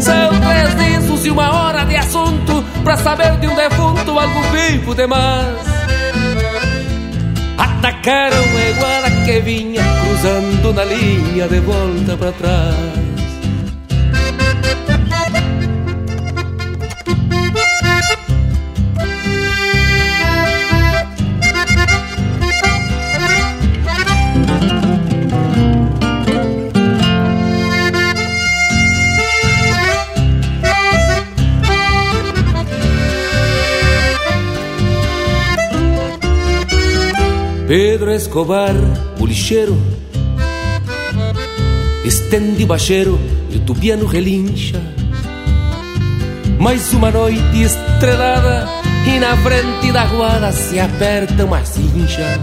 [0.00, 4.94] São três discos e uma hora de assunto pra saber de um defunto algo vivo
[4.94, 5.56] demais.
[7.56, 13.01] Atacaram a iguala que vinha cruzando na linha de volta pra trás.
[37.74, 38.74] Pedro Escobar,
[39.18, 39.74] o lixeiro,
[42.04, 43.18] estende o bacheiro
[43.48, 44.78] e o tubiano relincha.
[46.60, 48.68] Mais uma noite estrelada
[49.06, 52.38] e na frente da guarda se aperta uma cincha.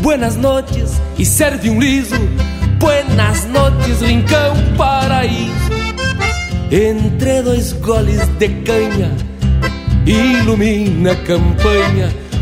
[0.00, 2.20] Buenas noches e serve um liso,
[2.78, 5.72] buenas noches, rincão paraíso.
[6.70, 9.16] Entre dois goles de canha,
[10.04, 12.21] ilumina a campanha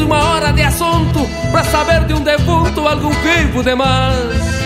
[0.00, 4.56] uma hora de assunto pra saber de um defunto algum vivo demais.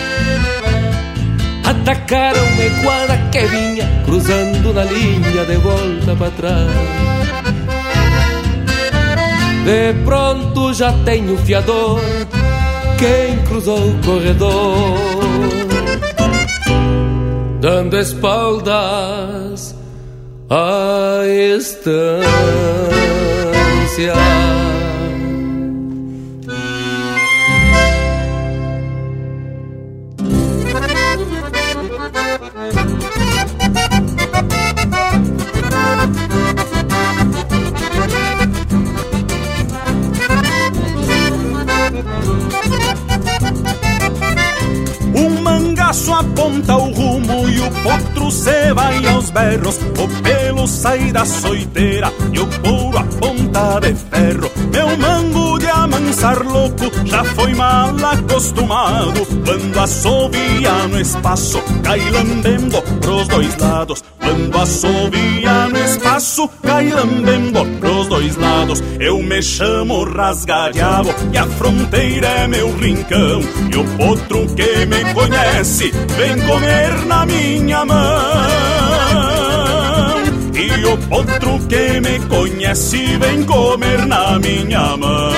[1.63, 6.69] Atacaram-me guarda que vinha cruzando na linha de volta para trás.
[9.63, 12.01] De pronto já tenho fiador,
[12.97, 14.97] quem cruzou o corredor,
[17.59, 19.75] dando espaldas
[20.49, 21.21] à
[21.55, 22.31] estância.
[45.91, 49.77] Braço aponta o rumo e o potro se vai aos berros.
[49.77, 54.51] O pelo sai da soiteira e o couro aponta de ferro.
[54.71, 59.25] Meu mango de amansar louco já foi mal acostumado.
[59.45, 64.03] Quando assovia no espaço, cai lambendo pros dois lados.
[64.19, 68.81] Quando assovia no espaço, cai lambendo pros dois lados.
[68.99, 73.41] Eu me chamo Rasgadiabo e a fronteira é meu rincão.
[73.71, 78.70] E o potro que me conhece vem comer na minha mão.
[80.91, 85.31] E o potro que me conhece vem comer na minha mão.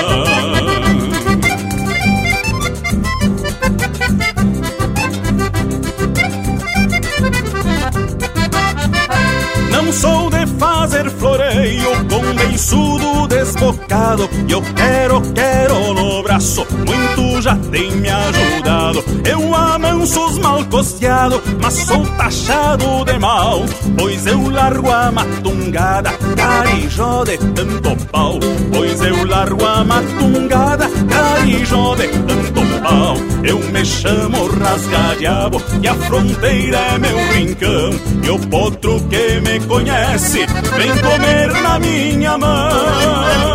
[9.70, 17.40] Não sou de fazer floreio com beiçudo desbocado E eu quero, quero no braço, muito
[17.40, 23.64] já tem me ajudado Eu amanso os mal costeado, mas sou taxado de mal
[23.96, 28.38] Pois eu largo a matungada, carijó de tanto pau.
[28.72, 33.16] Pois eu largo a matungada, carijó de tanto pau.
[33.42, 37.90] Eu me chamo rasgadiabo e a fronteira é meu rincão.
[38.22, 40.46] E o potro que me conhece
[40.76, 43.53] vem comer na minha mão.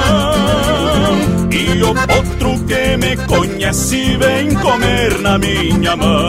[1.80, 6.28] E o potro que me conhece vem comer na minha mão.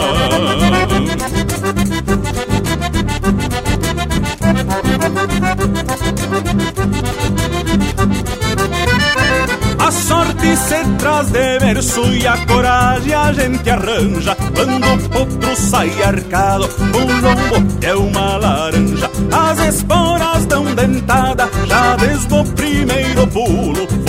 [9.81, 15.57] A sorte se traz de verso e a coragem a gente arranja Quando o potro
[15.57, 23.27] sai arcado, o lombo é uma laranja As esporas dão dentada já desde o primeiro
[23.27, 24.00] pulo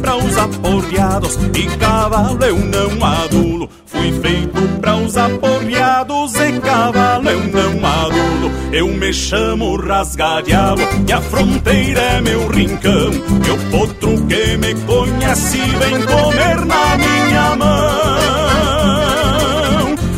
[0.00, 3.68] Para os aporreados e cavalo eu não adulo.
[3.86, 8.50] Fui feito para os aporreados e cavalo eu não adulo.
[8.72, 13.10] Eu me chamo rasgadiabo e a fronteira é meu rincão.
[13.12, 18.22] E o potro que me conhece vem comer na minha mão.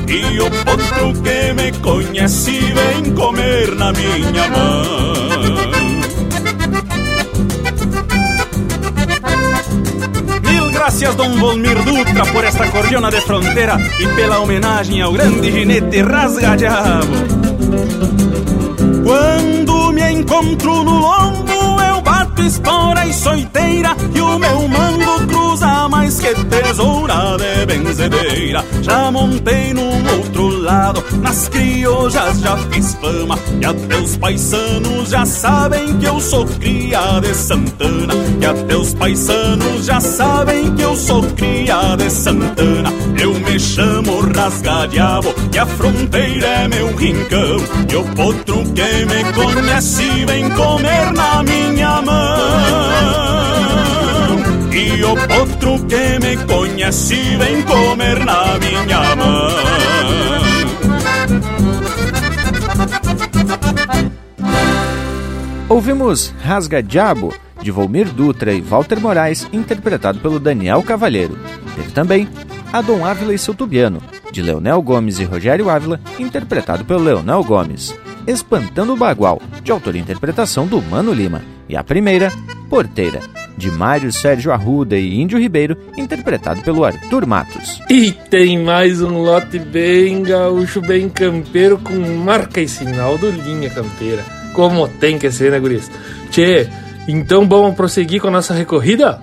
[0.09, 5.34] E o potro que me conhece vem comer na minha mão
[10.85, 16.03] Graças, Dom Volmir Dutra, por esta cordiona de fronteira e pela homenagem ao grande ginete
[16.03, 17.15] rasgadiabo.
[19.03, 25.89] Quando me encontro no lombo, eu bato espora e soiteira E o meu mango cruza
[25.89, 33.39] mais que tesoura de benzedeira Já montei num outro lado, nas criojas já fiz fama
[33.61, 38.15] E até os paisanos já sabem que eu sou cria de Santana.
[38.41, 42.93] E até os paisanos já sabem que eu sou cria de Santana.
[43.21, 47.57] Eu me chamo Rasgadiabo e a fronteira é meu rincão.
[47.91, 52.35] E o potro que me conhece vem comer na minha mão.
[54.73, 59.74] E o potro que me conhece vem comer na minha mão
[65.75, 71.37] Ouvimos Rasga Diabo, de Volmir Dutra e Walter Moraes, interpretado pelo Daniel Cavalheiro.
[71.75, 72.29] Teve também
[72.73, 77.93] Adon Ávila e seu Tubiano, de Leonel Gomes e Rogério Ávila, interpretado pelo Leonel Gomes.
[78.25, 81.43] Espantando o Bagual, de autoria e interpretação do Mano Lima.
[81.69, 82.33] E a primeira,
[82.71, 83.19] Porteira,
[83.59, 87.83] de Mário Sérgio Arruda e Índio Ribeiro, interpretado pelo Arthur Matos.
[87.91, 93.71] E tem mais um lote bem gaúcho, bem campeiro, com marca e sinal do Linha
[93.71, 94.44] Campeira.
[94.55, 95.91] Como tem que ser, né, guris?
[96.31, 96.69] Tchê,
[97.07, 99.21] então vamos prosseguir com a nossa recorrida?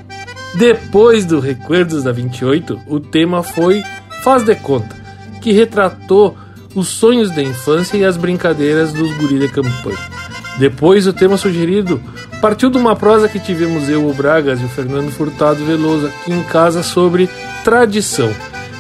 [0.54, 3.82] Depois do Recuerdos da 28, o tema foi
[4.24, 4.96] Faz de Conta,
[5.42, 6.38] que retratou
[6.76, 9.98] os sonhos da infância e as brincadeiras dos guri de campanha.
[10.60, 12.02] Depois, o tema sugerido
[12.42, 16.34] partiu de uma prosa que tivemos eu, o Bragas e o Fernando Furtado Veloso aqui
[16.34, 17.30] em casa sobre
[17.64, 18.32] tradição.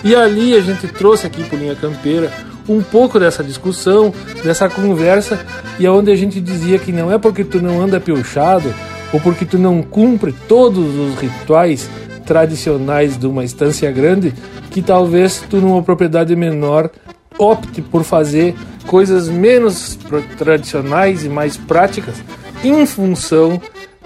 [0.03, 2.31] E ali a gente trouxe aqui por Linha Campeira
[2.71, 5.39] um pouco dessa discussão, dessa conversa,
[5.79, 8.73] e onde a gente dizia que não é porque tu não anda piochado
[9.13, 11.89] ou porque tu não cumpre todos os rituais
[12.25, 14.33] tradicionais de uma estância grande
[14.69, 16.89] que talvez tu numa propriedade menor
[17.37, 18.55] opte por fazer
[18.87, 19.97] coisas menos
[20.37, 22.15] tradicionais e mais práticas
[22.63, 23.59] em função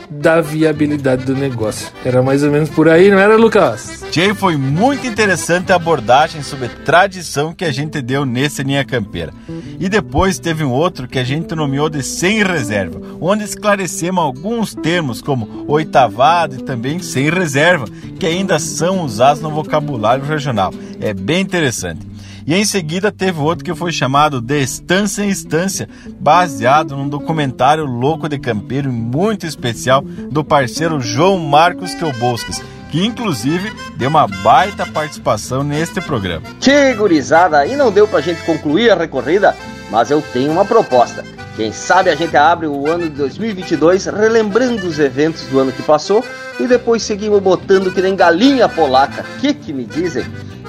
[0.09, 1.87] da viabilidade do negócio.
[2.03, 4.03] Era mais ou menos por aí, não era, Lucas?
[4.11, 9.33] Jay, foi muito interessante a abordagem sobre tradição que a gente deu nesse Linha Campeira.
[9.79, 14.73] E depois teve um outro que a gente nomeou de Sem Reserva, onde esclarecemos alguns
[14.73, 17.85] termos como oitavado e também sem reserva,
[18.19, 20.73] que ainda são usados no vocabulário regional.
[20.99, 22.14] É bem interessante.
[22.47, 25.89] E em seguida teve outro que foi chamado De Estância em Estância,
[26.19, 32.61] baseado num documentário louco de campeiro muito especial do parceiro João Marcos Kelboscas,
[32.91, 36.43] que inclusive deu uma baita participação neste programa.
[36.59, 39.55] Tchê, gurizada, e não deu pra gente concluir a recorrida,
[39.89, 41.25] mas eu tenho uma proposta.
[41.55, 45.81] Quem sabe a gente abre o ano de 2022 relembrando os eventos do ano que
[45.81, 46.23] passou
[46.59, 49.25] e depois seguimos botando que nem galinha polaca.
[49.39, 50.25] Que que me dizem?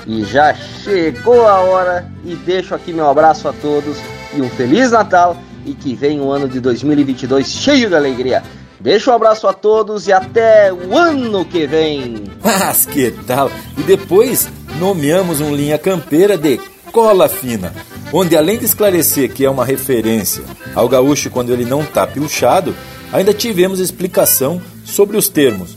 [0.07, 3.97] E já chegou a hora e deixo aqui meu abraço a todos
[4.35, 8.43] e um feliz Natal e que venha um ano de 2022 cheio de alegria.
[8.79, 12.25] Deixo um abraço a todos e até o ano que vem.
[12.43, 13.51] Mas que tal?
[13.77, 16.61] E depois nomeamos um linha campeira de
[16.93, 17.73] cola fina,
[18.13, 22.75] onde além de esclarecer que é uma referência ao gaúcho quando ele não tá pilchado,
[23.13, 25.77] ainda tivemos explicação sobre os termos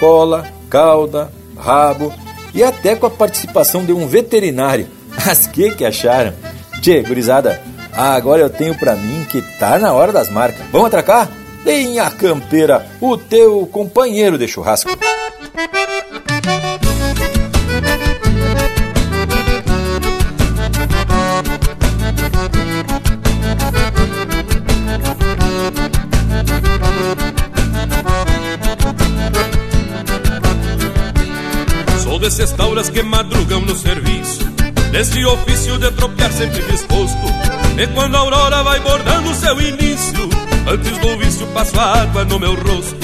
[0.00, 2.12] cola, cauda, rabo
[2.54, 4.88] e até com a participação de um veterinário.
[5.26, 6.32] Mas que que acharam?
[6.80, 7.60] Tchê, gurizada,
[7.92, 10.66] agora eu tenho para mim que tá na hora das marcas.
[10.70, 11.28] Vamos atracar?
[11.64, 14.90] Linha Campeira, o teu companheiro de churrasco.
[32.30, 34.44] Desses tauras que madrugam no serviço.
[34.92, 37.18] Desse ofício de tropear sempre disposto.
[37.76, 40.28] E quando a aurora vai bordando seu início
[40.68, 42.96] Antes do vício passo a água no meu rosto.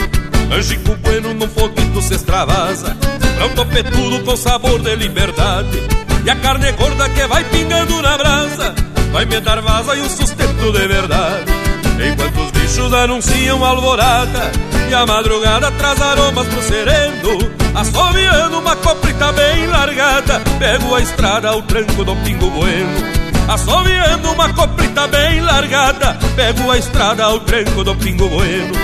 [0.52, 2.96] Angico bueno num foguito se extravasa
[3.36, 5.82] Pra um topetudo com sabor de liberdade.
[6.24, 8.74] E a carne gorda que vai pingando na brasa
[9.12, 11.52] Vai me dar vaza e um sustento de verdade.
[12.12, 14.52] Enquanto os bichos anunciam alvorada
[14.88, 17.38] E a madrugada traz aromas pro sereno.
[17.74, 22.90] Assoviando uma coprita bem largada Pego a estrada ao tranco do pingo bueno.
[23.48, 28.74] Assoviando uma coprita bem largada Pego a estrada ao tranco do pingo bueno.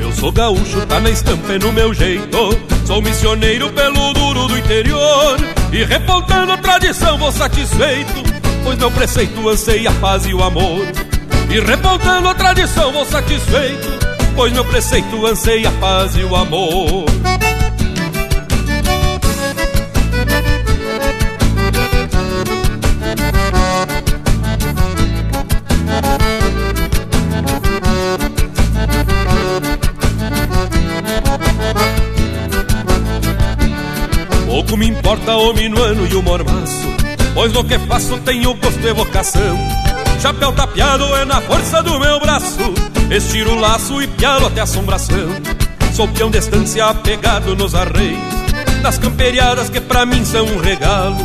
[0.00, 2.58] Eu sou gaúcho, tá na estampa e no meu jeito.
[2.86, 5.36] Sou missioneiro pelo duro do interior.
[5.72, 8.24] E repontando a tradição vou satisfeito
[8.64, 10.86] Pois meu preceito anseia a paz e o amor.
[11.50, 14.09] E revoltando a tradição vou satisfeito
[14.40, 17.04] Pois meu preceito anseia a paz e o amor.
[34.46, 36.88] Pouco me importa o minuano e o mormaço
[37.34, 39.58] Pois no que faço tenho gosto e vocação.
[40.18, 44.62] Chapéu tapeado é na força do meu braço Estiro o laço e pialo até a
[44.62, 45.28] assombração.
[45.94, 48.20] Sou peão de estância apegado nos arreios.
[48.82, 51.18] Das camperiadas que pra mim são um regalo.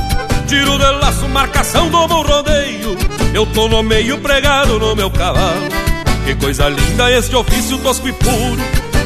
[0.47, 2.97] Tiro de laço, marcação do bom rodeio.
[3.35, 5.69] Eu tô no meio pregado no meu cavalo.
[6.25, 8.57] Que coisa linda este ofício tosco e puro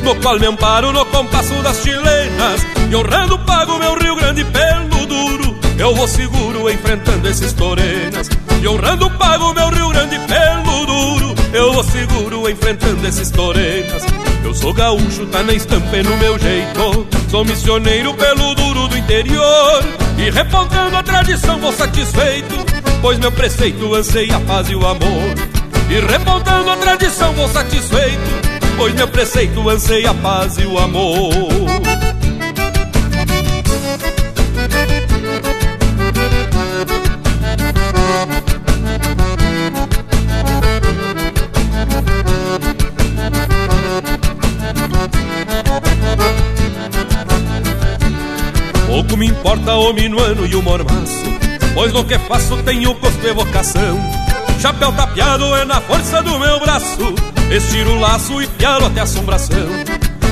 [0.03, 2.65] No qual me amparo no compasso das chilenas.
[2.89, 8.29] E honrando pago meu Rio Grande pelo duro Eu vou seguro enfrentando esses torenas.
[8.61, 14.03] E honrando pago meu Rio Grande pelo duro Eu vou seguro enfrentando esses torenas
[14.43, 17.07] Eu sou gaúcho, tá na estampa e no meu jeito.
[17.29, 19.83] Sou missioneiro pelo duro do interior.
[20.17, 22.55] E repontando a tradição vou satisfeito.
[23.01, 25.35] Pois meu preceito anseia a paz e o amor.
[25.89, 28.49] E repontando a tradição vou satisfeito.
[28.77, 32.08] Pois meu preceito anseia a paz e o amor.
[49.39, 51.23] Importa o minuano e o mormaço,
[51.73, 53.97] pois no que faço tenho gosto e vocação.
[54.59, 57.13] Chapéu tapeado é na força do meu braço,
[57.49, 59.67] estiro o laço e pialo até assombração.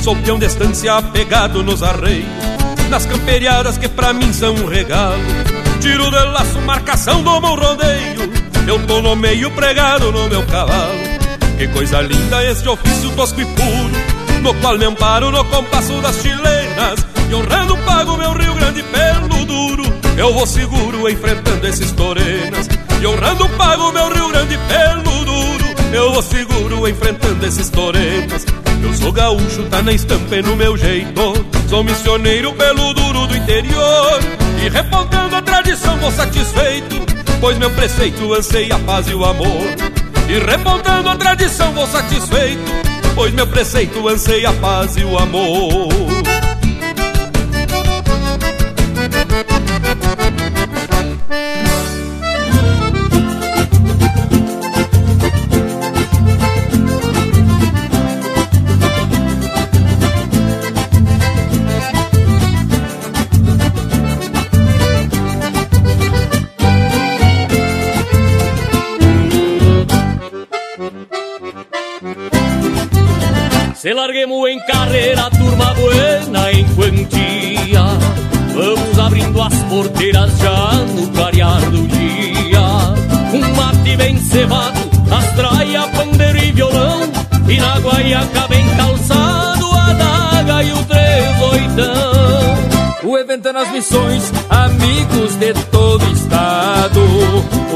[0.04, 2.28] Sou peão de estância apegado nos arreios,
[2.90, 5.24] nas camperiadas que pra mim são um regalo.
[5.80, 8.30] Tiro de laço, marcação do meu rodeio,
[8.68, 11.00] eu tô no meio pregado no meu cavalo.
[11.58, 16.18] Que coisa linda este ofício tosco e puro, no qual me amparo no compasso das
[16.18, 19.84] chilenas e honrando pago meu Rio Grande pelo duro.
[20.18, 22.68] Eu vou seguro enfrentando esses torenas.
[23.02, 25.66] E honrando pago meu Rio Grande pelo duro.
[25.94, 28.46] Eu vou seguro enfrentando esses torenas.
[28.82, 31.34] Eu sou gaúcho, tá na estampa e no meu jeito.
[31.70, 34.20] Sou missioneiro pelo duro do interior.
[34.64, 36.96] E repontando a tradição vou satisfeito.
[37.40, 39.68] Pois meu preceito anseia a paz e o amor.
[40.30, 42.72] E repontando a tradição vou satisfeito.
[43.14, 46.17] Pois meu preceito anseia a paz e o amor
[74.58, 77.84] em carreira, turma buena em quantia.
[78.54, 82.62] Vamos abrindo as porteiras já no clarear do dia.
[83.34, 84.80] Um mate bem cevado,
[85.12, 87.02] astraia, pandeiro e violão.
[87.48, 91.07] E na guaiaca bem calçado, a daga e o oitão
[93.38, 97.00] o evento é nas missões, amigos de todo estado.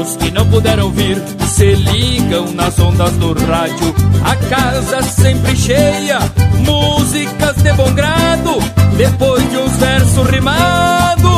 [0.00, 3.94] Os que não puderam vir se ligam nas ondas do rádio.
[4.24, 6.18] A casa sempre cheia,
[6.66, 8.58] músicas de bom grado.
[8.96, 11.30] Depois de uns versos rimados,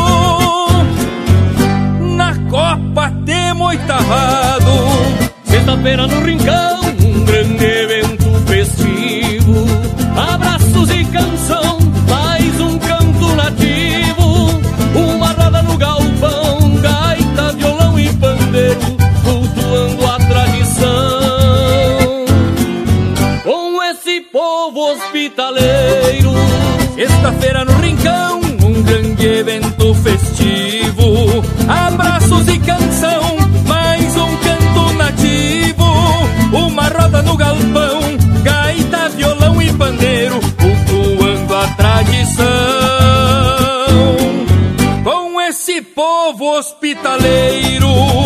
[2.16, 4.72] na Copa temos oitavado.
[5.44, 6.83] Sexta-feira no Rincão,
[31.68, 33.36] Abraços e canção,
[33.66, 35.84] mais um canto nativo.
[36.52, 38.00] Uma roda no galpão,
[38.42, 42.44] gaita, violão e pandeiro, cultuando a tradição.
[45.04, 48.23] Com esse povo hospitaleiro.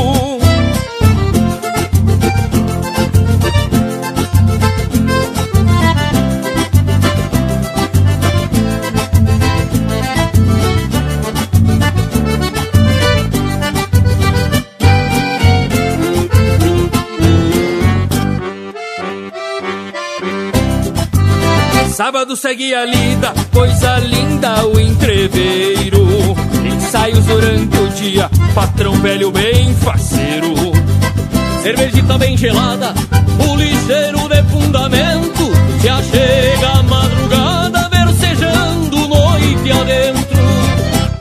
[21.98, 26.06] Sábado segue a lida, coisa linda o entreveiro.
[26.64, 30.54] Ensaios durante o dia, patrão velho bem faceiro.
[31.60, 32.94] Cervejita bem gelada,
[33.44, 35.50] o ligeiro de fundamento.
[35.80, 40.38] Se achega a madrugada, versejando noite adentro.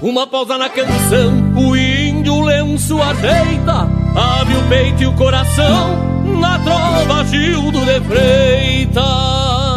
[0.03, 3.89] Uma pausa na canção, o índio lenço ajeita.
[4.15, 9.76] Abre o peito e o coração, na trova Gildo de Freitas.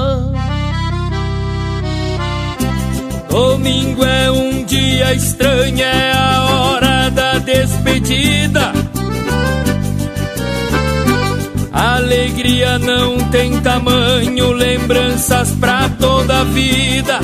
[3.31, 8.73] Domingo é um dia estranho, é a hora da despedida.
[11.73, 17.20] Alegria não tem tamanho, lembranças pra toda a vida.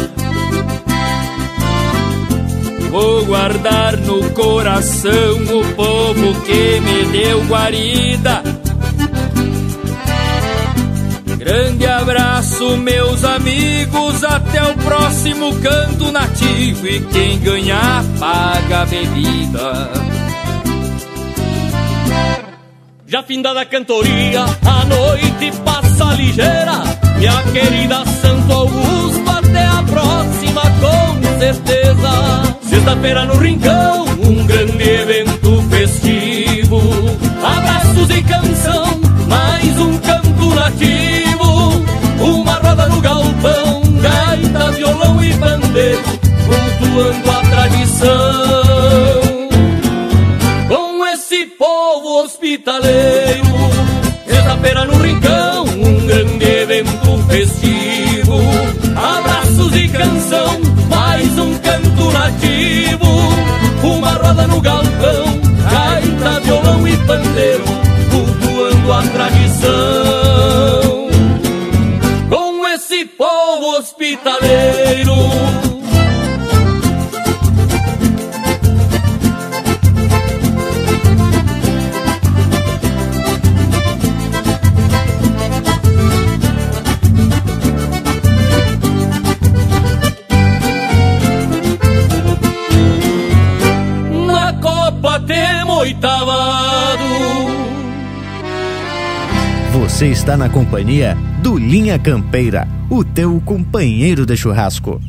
[2.88, 8.42] Vou guardar no coração o povo que me deu guarida.
[11.46, 16.88] Grande abraço, meus amigos, até o próximo canto nativo.
[16.88, 19.90] E quem ganhar, paga a bebida.
[23.06, 26.82] Já findada a cantoria, a noite passa ligeira.
[27.16, 32.58] Minha querida Santo Augusto, até a próxima, com certeza.
[32.68, 36.80] Sexta-feira no Rincão, um grande evento festivo.
[37.40, 41.15] Abraços e canção, mais um canto nativo.
[46.46, 48.86] Cultuando a tradição.
[50.68, 53.46] Com esse povo hospitaleiro,
[54.26, 58.40] sexta-feira no rincão, um grande evento festivo.
[58.96, 63.06] Abraços e canção, mais um canto nativo.
[63.82, 65.40] Uma roda no galpão,
[65.70, 67.64] gaita, violão e pandeiro,
[68.10, 69.66] cultuando a tradição.
[72.28, 74.65] Com esse povo hospitaleiro.
[99.96, 105.00] Você está na companhia do Linha Campeira, o teu companheiro de churrasco.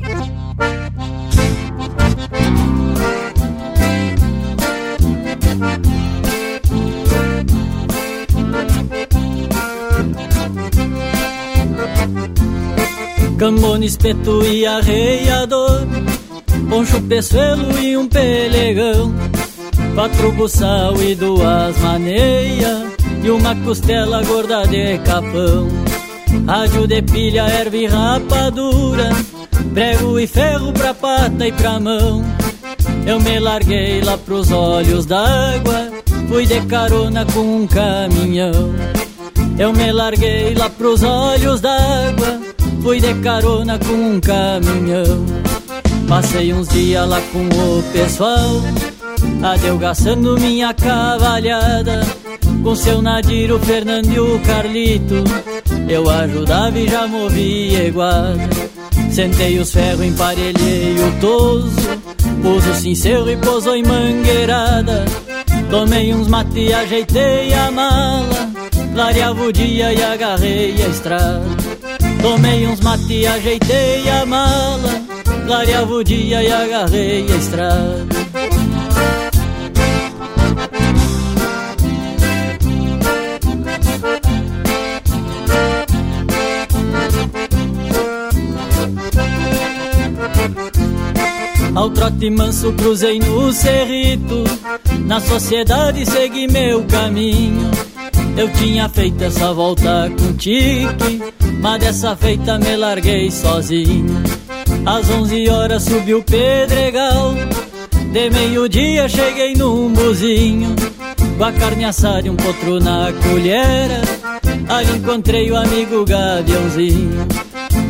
[13.37, 15.85] Cambone, espeto e arreiador
[16.69, 19.13] Poncho, peçoelo e um pelegão
[19.93, 25.67] Quatro buçal e duas maneias E uma costela gorda de capão.
[26.45, 29.09] Rádio de pilha, erva e rapadura
[29.73, 32.23] Prego e ferro pra pata e pra mão.
[33.05, 35.91] Eu me larguei lá pros olhos d'água
[36.27, 38.73] Fui de carona com um caminhão.
[39.57, 42.41] Eu me larguei lá pros olhos d'água
[42.81, 45.25] Fui de carona com um caminhão.
[46.07, 48.61] Passei uns dias lá com o pessoal
[49.43, 52.01] Adelgaçando minha cavalhada
[52.63, 55.23] Com seu Nadir, o Fernando e o Carlito.
[55.87, 58.49] Eu ajudava e já movia iguada
[59.09, 61.71] Sentei os ferros, emparelhei o toso
[62.41, 65.05] Pus o sincero e pousou em mangueirada.
[65.69, 68.51] Tomei uns mate e ajeitei a mala
[68.93, 71.45] Clareava o dia e agarrei a estrada.
[72.21, 74.89] Tomei uns mate e ajeitei a mala
[75.45, 78.66] Clareava o dia e agarrei a estrada
[91.77, 94.43] Ao trote manso cruzei no cerrito.
[95.05, 97.69] Na sociedade segui meu caminho.
[98.35, 101.21] Eu tinha feito essa volta com tique
[101.61, 104.23] Mas dessa feita me larguei sozinho.
[104.87, 107.35] Às onze horas subi o pedregal.
[108.11, 110.75] De meio-dia cheguei num buzinho
[111.37, 114.01] Com a carne assada e um potro na colhera.
[114.67, 117.27] Ali encontrei o amigo Gaviãozinho.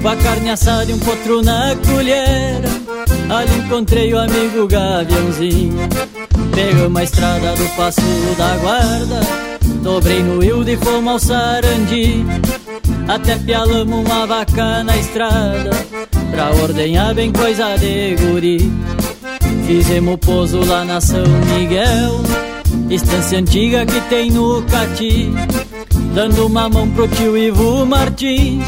[0.02, 2.87] Com a carne assada e um potro na colhera
[3.30, 5.90] Ali encontrei o amigo Gaviãozinho.
[6.56, 8.02] Pegamos a estrada do Passo
[8.38, 9.20] da Guarda.
[9.84, 12.26] Dobrei no Hilde e fomos ao Sarandi.
[13.08, 15.70] Até pialamos uma vaca na estrada
[16.32, 18.72] Pra ordenhar bem coisa de guri.
[19.66, 21.24] Fizemos pouso lá na São
[21.54, 22.22] Miguel
[22.90, 25.32] Estância antiga que tem no Cati.
[26.14, 28.66] Dando uma mão pro tio Ivo Martins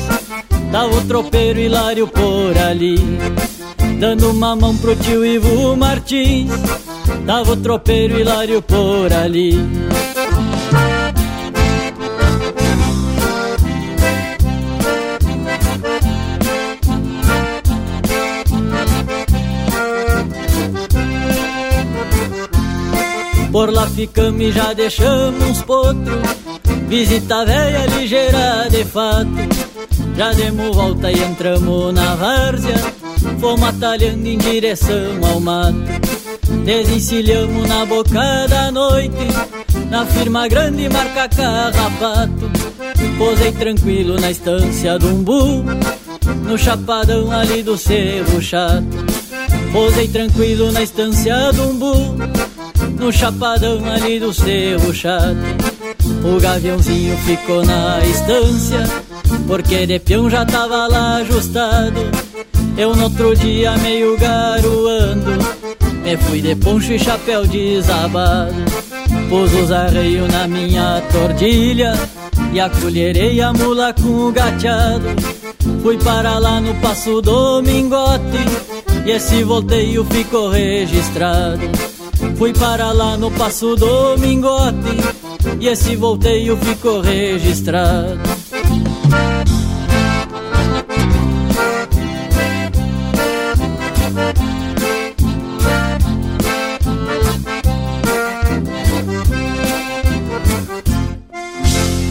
[0.72, 2.98] Tava o tropeiro Hilário por ali
[4.00, 6.50] Dando uma mão pro tio Ivo Martins
[7.26, 9.54] Tava o tropeiro Hilário por ali.
[23.52, 26.22] Por lá ficamos e já deixamos uns potros
[26.88, 29.30] Visita velha ligeira de fato.
[30.16, 33.09] Já demos volta e entramos na várzea
[33.40, 35.76] Fomos atalhando em direção ao mato
[36.66, 39.16] Desencilhamos na boca da noite
[39.90, 42.52] Na firma grande marca carrapato.
[43.18, 45.64] Posei tranquilo na estância do umbu
[46.44, 48.86] No chapadão ali do cerro chato.
[49.72, 52.16] Posei tranquilo na estância do umbu
[53.00, 55.38] No chapadão ali do cerro chato.
[56.24, 58.84] O gaviãozinho ficou na estância
[59.48, 62.29] Porque de peão já tava lá ajustado
[62.80, 65.32] Eu no outro dia meio garoando
[66.02, 68.56] Me fui de poncho e chapéu desabado.
[69.28, 71.92] Pus os arreios na minha tordilha
[72.54, 75.08] E acolherei a mula com o gateado.
[75.84, 78.46] Fui para lá no Passo Domingote
[79.06, 81.60] E esse volteio ficou registrado.
[82.38, 84.96] Fui para lá no Passo Domingote
[85.60, 88.18] E esse volteio ficou registrado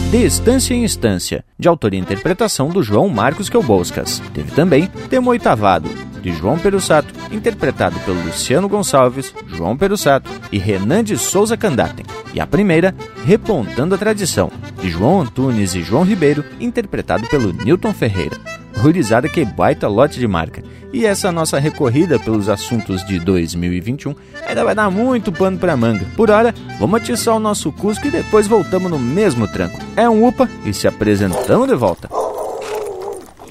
[0.09, 4.19] De Estância em Estância, de autoria e interpretação do João Marcos Quelboscas.
[4.33, 5.87] Teve também Temo Oitavado,
[6.19, 12.07] de João Perussato, interpretado pelo Luciano Gonçalves, João Perussato e Renan de Souza Candatem.
[12.33, 17.93] E a primeira, Repontando a Tradição, de João Antunes e João Ribeiro, interpretado pelo Newton
[17.93, 18.58] Ferreira.
[18.77, 20.63] Rurizada que baita lote de marca.
[20.91, 24.15] E essa nossa recorrida pelos assuntos de 2021
[24.47, 26.05] ainda vai dar muito pano pra manga.
[26.15, 29.79] Por hora, vamos atiçar o nosso Cusco e depois voltamos no mesmo tranco.
[29.95, 32.09] É um UPA e se apresentamos de volta.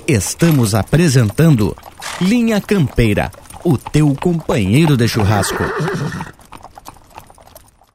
[0.06, 1.76] Estamos apresentando
[2.20, 3.30] Linha Campeira,
[3.62, 5.62] o teu companheiro de churrasco.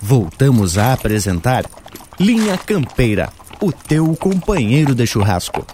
[0.00, 1.64] Voltamos a apresentar
[2.18, 3.30] Linha Campeira,
[3.60, 5.66] o teu companheiro de churrasco.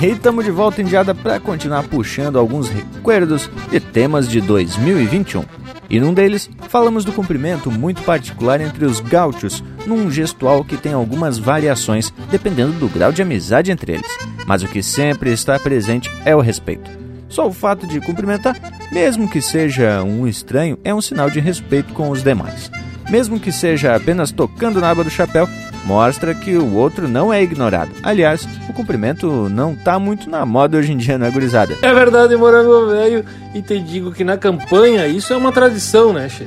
[0.00, 5.44] E estamos de volta em diada para continuar puxando alguns recuerdos de temas de 2021.
[5.88, 10.92] E num deles, falamos do cumprimento muito particular entre os gaúchos, num gestual que tem
[10.92, 14.18] algumas variações dependendo do grau de amizade entre eles.
[14.46, 16.90] Mas o que sempre está presente é o respeito.
[17.28, 18.56] Só o fato de cumprimentar,
[18.92, 22.70] mesmo que seja um estranho, é um sinal de respeito com os demais.
[23.10, 25.48] Mesmo que seja apenas tocando na aba do chapéu,
[25.84, 27.92] mostra que o outro não é ignorado.
[28.02, 31.76] Aliás, o cumprimento não tá muito na moda hoje em dia, não é gurizada?
[31.82, 33.24] É verdade, morango velho,
[33.54, 36.46] e te digo que na campanha isso é uma tradição, né, che?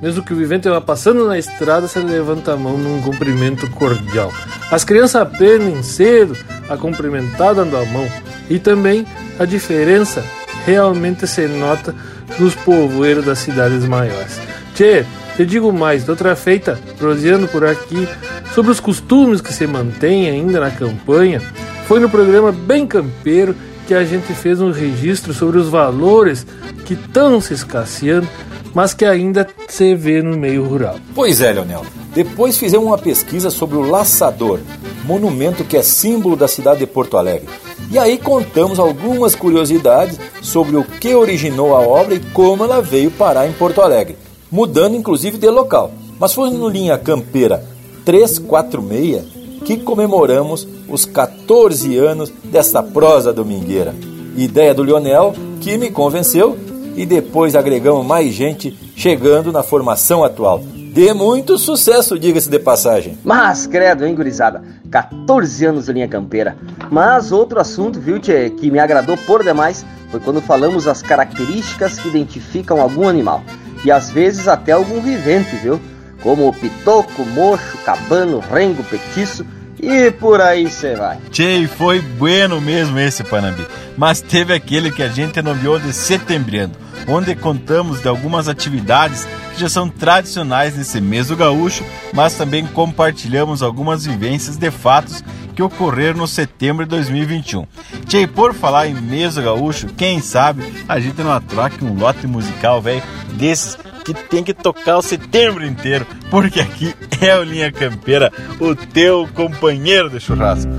[0.00, 4.32] Mesmo que o vivente vá passando na estrada, você levanta a mão num cumprimento cordial.
[4.70, 6.36] As crianças aprendem cedo
[6.68, 8.08] a cumprimentar dando a mão.
[8.48, 9.06] E também
[9.38, 10.24] a diferença
[10.64, 11.94] realmente se nota
[12.38, 14.40] nos povoeiros das cidades maiores.
[14.74, 15.04] Tchê,
[15.36, 18.08] te digo mais, outra feita, proseando por aqui,
[18.54, 21.40] sobre os costumes que se mantêm ainda na campanha,
[21.86, 23.54] foi no programa Bem Campeiro
[23.86, 26.46] que a gente fez um registro sobre os valores
[26.86, 28.28] que estão se escasseando,
[28.74, 30.96] mas que ainda se vê no meio rural.
[31.14, 31.84] Pois é, Leonel.
[32.14, 34.60] Depois fizemos uma pesquisa sobre o Laçador,
[35.04, 37.48] monumento que é símbolo da cidade de Porto Alegre.
[37.90, 43.10] E aí contamos algumas curiosidades sobre o que originou a obra e como ela veio
[43.10, 44.16] parar em Porto Alegre,
[44.50, 45.92] mudando inclusive de local.
[46.18, 47.64] Mas foi no linha campeira
[48.04, 53.94] 346 que comemoramos os 14 anos desta prosa domingueira.
[54.36, 56.56] Ideia do Lionel que me convenceu
[56.96, 60.62] e depois agregamos mais gente chegando na formação atual.
[60.92, 63.16] De muito sucesso, diga-se de passagem.
[63.22, 64.62] Mas, credo, hein, gurizada?
[64.90, 66.56] 14 anos de linha campeira.
[66.90, 71.98] Mas outro assunto, viu, tchê, que me agradou por demais foi quando falamos as características
[71.98, 73.42] que identificam algum animal.
[73.84, 75.80] E às vezes até algum vivente, viu?
[76.22, 79.46] Como o pitoco, mocho, cabano, rengo, petiço
[79.82, 81.18] e por aí você vai.
[81.30, 83.66] Tchê, foi bueno mesmo esse Panambi.
[83.96, 86.74] Mas teve aquele que a gente nomeou de Setembriano,
[87.08, 92.66] onde contamos de algumas atividades que já são tradicionais nesse mês do gaúcho, mas também
[92.66, 95.24] compartilhamos algumas vivências de fatos
[95.60, 97.66] que ocorreram no setembro de 2021.
[98.06, 102.80] Tchê, por falar em do gaúcho, quem sabe a gente não atraque um lote musical,
[102.80, 103.02] velho,
[103.34, 108.74] desses que tem que tocar o setembro inteiro, porque aqui é o Linha Campeira, o
[108.74, 110.72] teu companheiro de churrasco.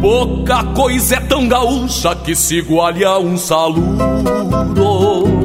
[0.00, 5.41] Pouca coisa é tão gaúcha que se iguale a um saludo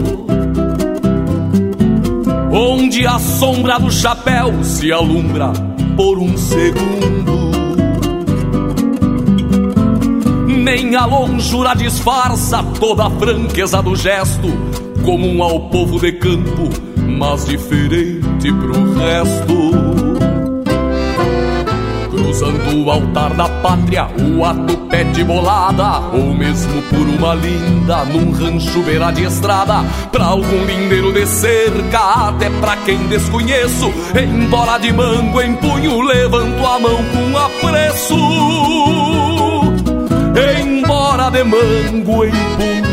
[2.59, 5.53] Onde a sombra do chapéu se alumbra
[5.95, 7.51] por um segundo.
[10.47, 14.47] Nem a longura disfarça toda a franqueza do gesto
[15.05, 16.67] Comum ao povo de campo,
[16.97, 20.06] mas diferente pro resto
[22.37, 28.31] Cruzando o altar da pátria, o ato pede bolada, ou mesmo por uma linda, num
[28.31, 34.93] rancho beira de estrada, pra algum lindeiro de cerca, até pra quem desconheço, embora de
[34.93, 38.15] mango em punho, levanto a mão com apreço.
[40.61, 42.86] Embora de mango em punho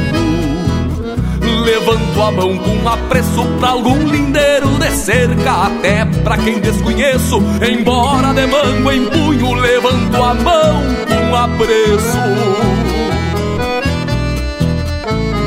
[1.64, 8.32] Levanto a mão com apreço pra algum lindeiro de cerca Até pra quem desconheço Embora
[8.34, 12.64] de mango em punho Levanto a mão com apreço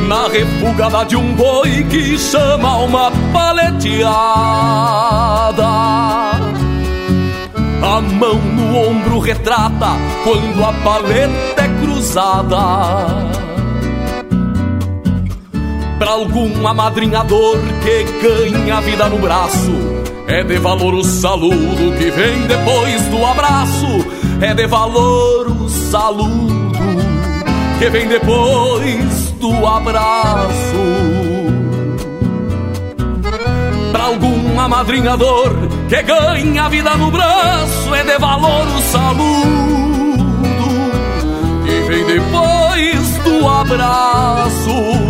[0.08, 4.08] na refugada de um boi que chama uma paleteada.
[7.82, 13.47] A mão no ombro retrata quando a paleta é cruzada.
[16.00, 19.72] Pra algum amadrinhador que ganha vida no braço,
[20.28, 23.88] é de valor o saludo que vem depois do abraço.
[24.40, 26.78] É de valor o saludo
[27.80, 30.48] que vem depois do abraço.
[33.92, 35.56] Pra algum amadrinhador
[35.90, 40.68] que ganha vida no braço, é de valor o saludo
[41.66, 45.07] que vem depois do abraço.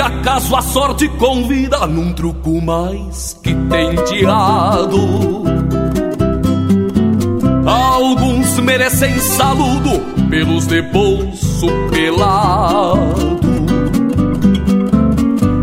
[0.00, 5.44] Acaso a sorte convida num truco mais que tenteado.
[7.66, 10.00] Alguns merecem saludo
[10.30, 13.38] pelos de bolso pelado.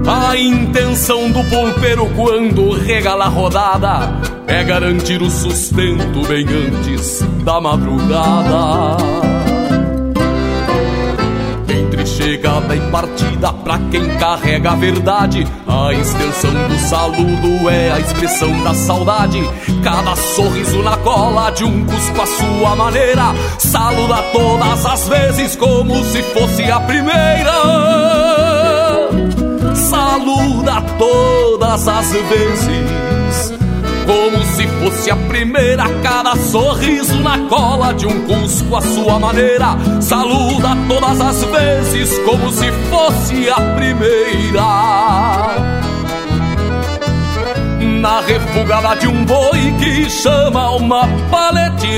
[0.08, 7.60] A intenção do pulpeiro quando regala a rodada é garantir o sustento bem antes da
[7.60, 9.27] madrugada.
[12.28, 18.64] Chegada e partida, pra quem carrega a verdade, a extensão do saludo é a expressão
[18.64, 19.40] da saudade.
[19.82, 26.04] Cada sorriso na cola de um cusco à sua maneira, saluda todas as vezes como
[26.04, 27.98] se fosse a primeira
[29.90, 32.87] saluda todas as vezes.
[34.08, 39.76] Como se fosse a primeira, cada sorriso na cola de um cusco à sua maneira.
[40.00, 44.64] Saluda todas as vezes, como se fosse a primeira.
[48.00, 51.98] Na refugada de um boi que chama uma paleteada.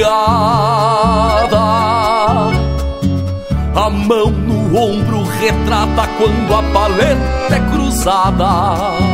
[3.76, 9.09] A mão no ombro retrata quando a paleta é cruzada.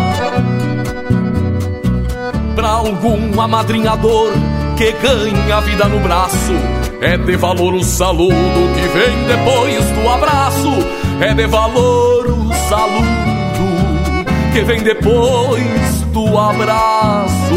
[2.56, 4.32] Pra algum amadrinhador
[4.78, 6.54] que ganha vida no braço,
[7.02, 8.34] é de valor o saludo
[8.74, 10.72] que vem depois do abraço.
[11.20, 17.56] É de valor o saludo que vem depois do abraço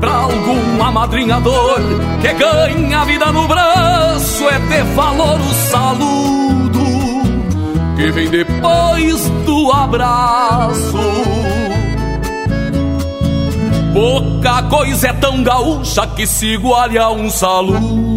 [0.00, 1.80] pra algum amadrinhador
[2.20, 6.38] que ganha vida no braço é ter valor o saludo
[7.98, 10.96] que vem depois do abraço.
[13.98, 18.07] Pouca coisa é tão gaúcha que se iguale a um saludo.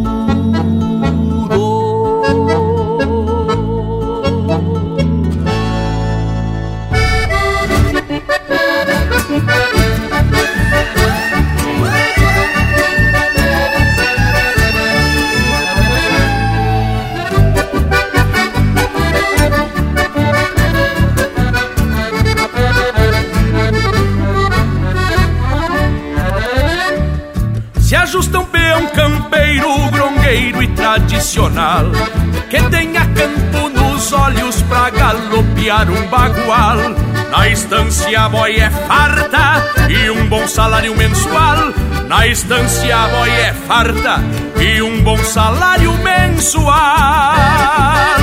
[32.49, 36.77] Que tenha campo nos olhos pra galopear um bagual.
[37.31, 41.73] Na estância a boi é farta e um bom salário mensual.
[42.07, 44.19] Na estância a boi é farta
[44.59, 48.20] e um bom salário mensual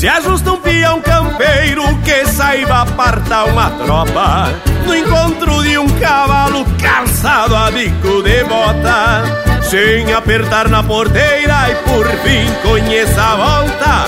[0.00, 4.48] Se ajusta um peão campeiro que saiba apartar uma tropa
[4.86, 9.22] No encontro de um cavalo calçado a bico de bota.
[9.62, 14.06] Sem apertar na porteira e por fim conheça a volta.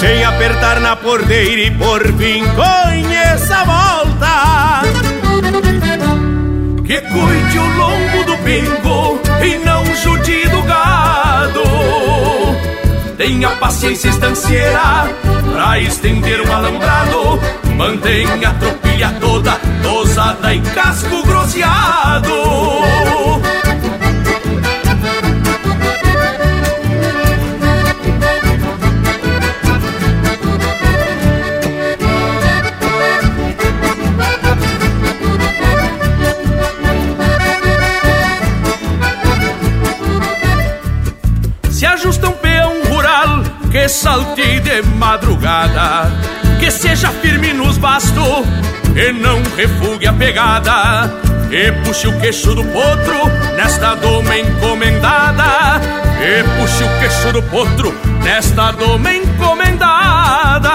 [0.00, 4.82] Sem apertar na porteira e por fim conheça a volta.
[6.84, 10.37] Que cuide o lombo do pingo e não jude
[13.18, 15.12] Tenha paciência estancieira
[15.52, 17.40] pra estender o alambrado.
[17.76, 22.32] Mantenha a tropilha toda tosada e casco grosseado.
[43.88, 46.12] Salte de madrugada,
[46.60, 48.46] que seja firme nos bastos
[48.94, 51.10] e não refugue a pegada.
[51.50, 55.80] E puxe o queixo do potro nesta doma encomendada.
[56.20, 60.68] E puxe o queixo do potro nesta doma encomendada.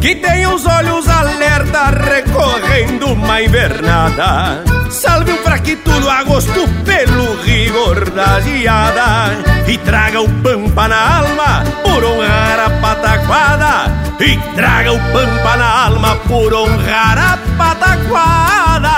[0.00, 4.64] que tem os olhos alerta recorrendo uma invernada.
[4.90, 9.32] Salve um fraquito do agosto pelo rigor da geada
[9.68, 14.00] e traga o pampa na alma por honrar a pataquada.
[14.20, 18.90] E traga o pampa na alma por honrar a pataquada.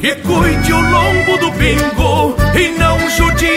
[0.00, 3.51] Que cuide o lombo do pingo e não gado.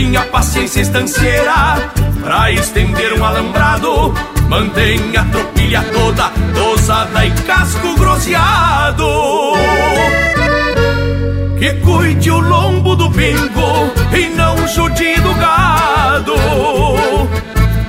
[0.00, 4.14] Tenha paciência estanceira pra estender um alambrado.
[4.48, 9.06] Mantenha a tropilha toda, dosada e casco groseado.
[11.58, 16.34] Que cuide o lombo do pingo e não jude do gado.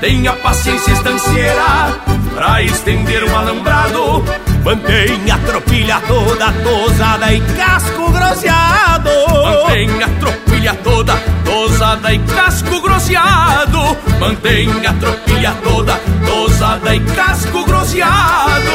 [0.01, 1.97] Tenha paciência estanceira
[2.35, 4.21] pra estender um alambrado.
[4.65, 9.09] Mantenha a tropilha toda, dosada e casco groseado.
[9.45, 10.40] Mantenha a tropilha
[10.83, 13.97] toda, dosada e casco groseado.
[14.19, 18.71] Mantenha a tropilha toda, dosada e casco groseado.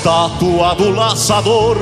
[0.00, 1.76] Estátua do laçador,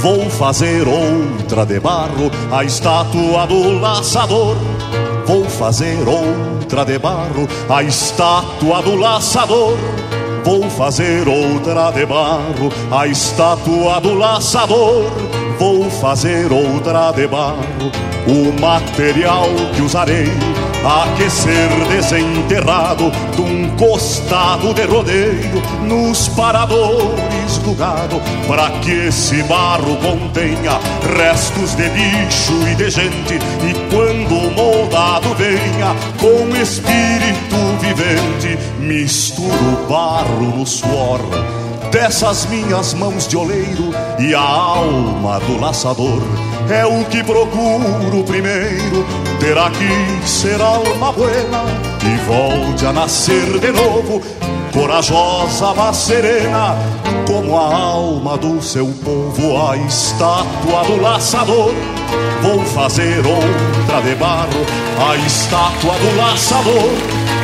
[0.00, 2.30] vou fazer outra de barro.
[2.52, 4.56] A estátua do laçador,
[5.26, 7.48] vou fazer outra de barro.
[7.68, 9.76] A estátua do laçador,
[10.44, 12.70] vou fazer outra de barro.
[12.88, 15.10] A estátua do laçador,
[15.58, 17.90] vou fazer outra de barro.
[18.28, 20.30] O material que usarei
[20.86, 29.96] aquecer desenterrado de um costado de rodeio nos paradores do gado, para que esse barro
[29.96, 30.78] contenha
[31.16, 40.56] restos de bicho e de gente, e quando moldado venha com espírito vivente, misturo barro
[40.56, 41.20] no suor
[41.90, 46.22] dessas minhas mãos de oleiro e a alma do laçador
[46.70, 49.06] é o que procuro primeiro.
[49.38, 51.64] Ter aqui ser alma buena
[52.04, 54.22] e volte a nascer de novo.
[54.72, 56.76] Corajosa mas serena
[57.26, 61.72] como a alma do seu povo a estátua do laçador.
[62.42, 64.66] Vou fazer outra de barro
[65.10, 66.90] a estátua do laçador.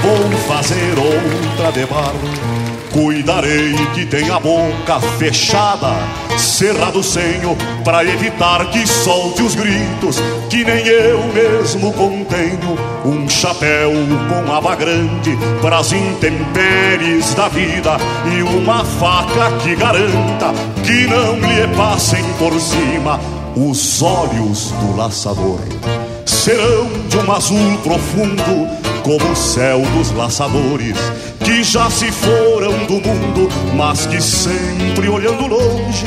[0.03, 2.52] Vou fazer outra de barro
[2.93, 5.95] Cuidarei que tenha a boca fechada,
[6.37, 10.21] cerrado o senho, para evitar que solte os gritos,
[10.51, 12.77] que nem eu mesmo contenho.
[13.03, 13.93] Um chapéu
[14.29, 17.97] com aba grande para as intempéries da vida
[18.37, 20.53] e uma faca que garanta
[20.85, 23.19] que não lhe passem por cima
[23.57, 25.61] os olhos do laçador.
[26.27, 30.97] Serão de um azul profundo como o céu dos laçadores
[31.45, 36.07] que já se foram do mundo, mas que sempre olhando longe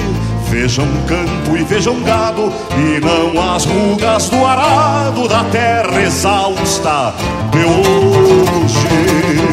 [0.50, 7.14] vejam campo e vejam gado e não as rugas do arado da terra exausta
[7.52, 9.45] de hoje.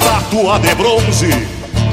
[0.00, 1.28] Estátua de bronze.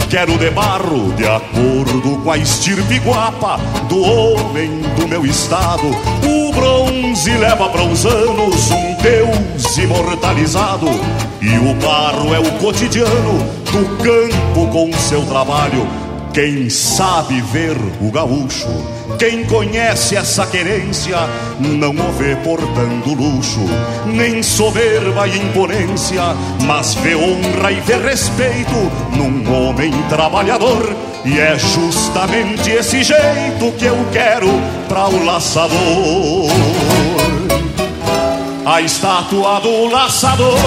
[0.10, 3.58] Quero de barro, de acordo com a estirpe guapa
[3.90, 5.88] do homem do meu estado.
[6.24, 10.88] O bronze leva para os anos um Deus imortalizado.
[11.42, 16.07] E o barro é o cotidiano do campo com seu trabalho.
[16.38, 18.68] Quem sabe ver o gaúcho,
[19.18, 21.18] quem conhece essa querência,
[21.60, 23.62] não o vê portando luxo,
[24.06, 26.22] nem soberba e imponência,
[26.64, 28.76] mas vê honra e vê respeito
[29.16, 30.96] num homem trabalhador.
[31.26, 36.52] E é justamente esse jeito que eu quero para o laçador.
[38.64, 40.60] a estátua do laçador.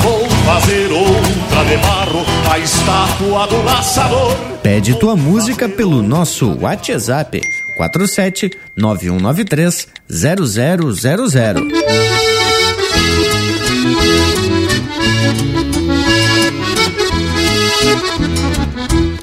[0.00, 4.36] Vou fazer outra de barro, a estátua do laçador.
[4.62, 7.40] Pede tua música pelo nosso WhatsApp
[7.76, 11.70] 47 9193 0000.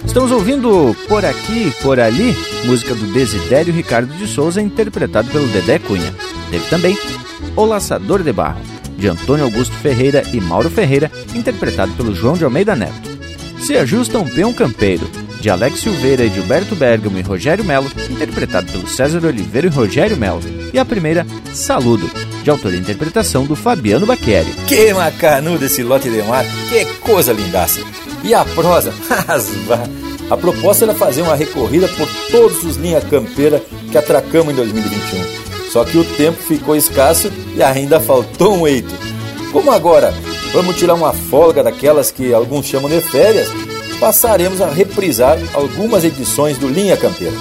[0.06, 2.36] Estamos ouvindo Por Aqui, Por Ali,
[2.66, 6.12] música do Desidério Ricardo de Souza, interpretado pelo Dedé Cunha.
[6.50, 6.98] Teve também
[7.56, 8.60] O Laçador de Barro,
[8.98, 13.18] de Antônio Augusto Ferreira e Mauro Ferreira, interpretado pelo João de Almeida Neto.
[13.60, 15.10] Se Ajusta um Peão Campeiro,
[15.40, 20.18] de Alex Silveira e Gilberto Bergamo e Rogério Melo, interpretado pelo César Oliveira e Rogério
[20.18, 20.42] Melo.
[20.74, 22.10] E a primeira, Saludo,
[22.44, 24.52] de autor e interpretação do Fabiano Baqueri.
[24.68, 27.82] Que macanudo esse lote de mar, que coisa lindaça!
[28.24, 28.94] E a prosa,
[30.30, 33.62] a proposta era fazer uma recorrida por todos os linha campeira
[33.92, 35.47] que atracamos em 2021.
[35.70, 38.94] Só que o tempo ficou escasso e ainda faltou um eito.
[39.52, 40.14] Como agora
[40.54, 43.48] vamos tirar uma folga daquelas que alguns chamam de férias,
[44.00, 47.36] passaremos a reprisar algumas edições do Linha Campeira.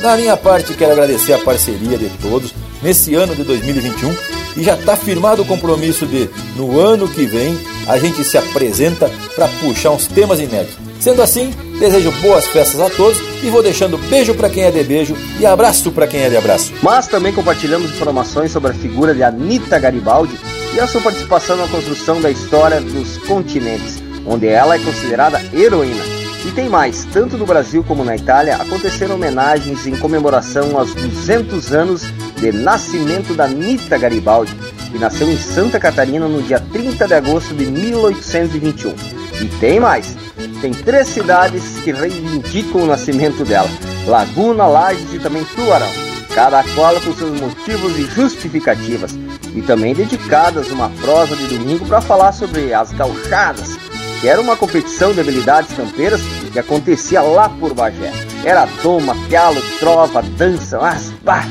[0.00, 4.14] Da minha parte, quero agradecer a parceria de todos nesse ano de 2021
[4.56, 9.10] e já está firmado o compromisso de, no ano que vem, a gente se apresenta
[9.34, 10.76] para puxar uns temas inéditos.
[10.98, 14.82] Sendo assim, desejo boas festas a todos e vou deixando beijo para quem é de
[14.84, 16.72] beijo e abraço para quem é de abraço.
[16.82, 20.38] Mas também compartilhamos informações sobre a figura de Anita Garibaldi
[20.74, 26.20] e a sua participação na construção da história dos continentes, onde ela é considerada heroína.
[26.44, 31.72] E tem mais, tanto no Brasil como na Itália aconteceram homenagens em comemoração aos 200
[31.72, 32.02] anos
[32.38, 34.54] de nascimento da Nita Garibaldi,
[34.90, 38.94] que nasceu em Santa Catarina no dia 30 de agosto de 1821.
[39.42, 40.16] E tem mais,
[40.60, 43.68] tem três cidades que reivindicam o nascimento dela:
[44.06, 45.90] Laguna, Lages e também Tuarão,
[46.34, 49.18] cada qual com seus motivos e justificativas,
[49.54, 53.76] e também dedicadas uma prosa de domingo para falar sobre as gauchadas,
[54.20, 56.20] que era uma competição de habilidades campeiras
[56.52, 58.12] que acontecia lá por Bagé.
[58.44, 61.46] Era doma, pialo, trova, dança, mas bah,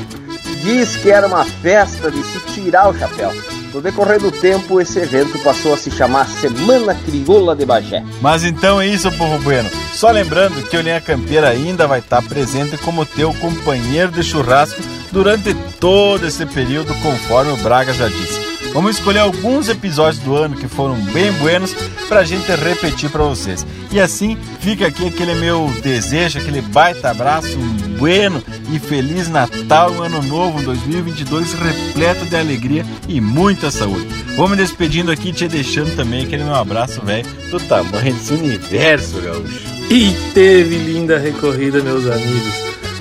[0.62, 3.32] diz que era uma festa de se tirar o chapéu.
[3.72, 8.02] No decorrer do tempo, esse evento passou a se chamar Semana Crioula de Bagé.
[8.20, 9.70] Mas então é isso, povo bueno.
[9.92, 14.80] Só lembrando que o Linha Campeira ainda vai estar presente como teu companheiro de churrasco
[15.12, 18.39] durante todo esse período, conforme o Braga já disse.
[18.72, 21.74] Vamos escolher alguns episódios do ano que foram bem buenos
[22.08, 23.66] pra gente repetir para vocês.
[23.90, 28.42] E assim fica aqui aquele meu desejo, aquele baita abraço, um bueno
[28.72, 34.06] e feliz Natal, um ano novo, 2022 repleto de alegria e muita saúde.
[34.36, 39.20] Vou me despedindo aqui, te deixando também aquele meu abraço, velho, do tamanho desse universo,
[39.20, 39.60] gaúcho.
[39.90, 42.54] E teve linda recorrida, meus amigos.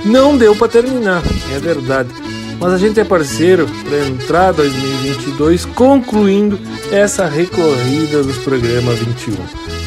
[0.03, 1.21] Não deu para terminar,
[1.53, 2.09] é verdade
[2.59, 6.59] mas a gente é parceiro para entrar 2022 concluindo
[6.91, 9.35] essa recorrida dos programas 21.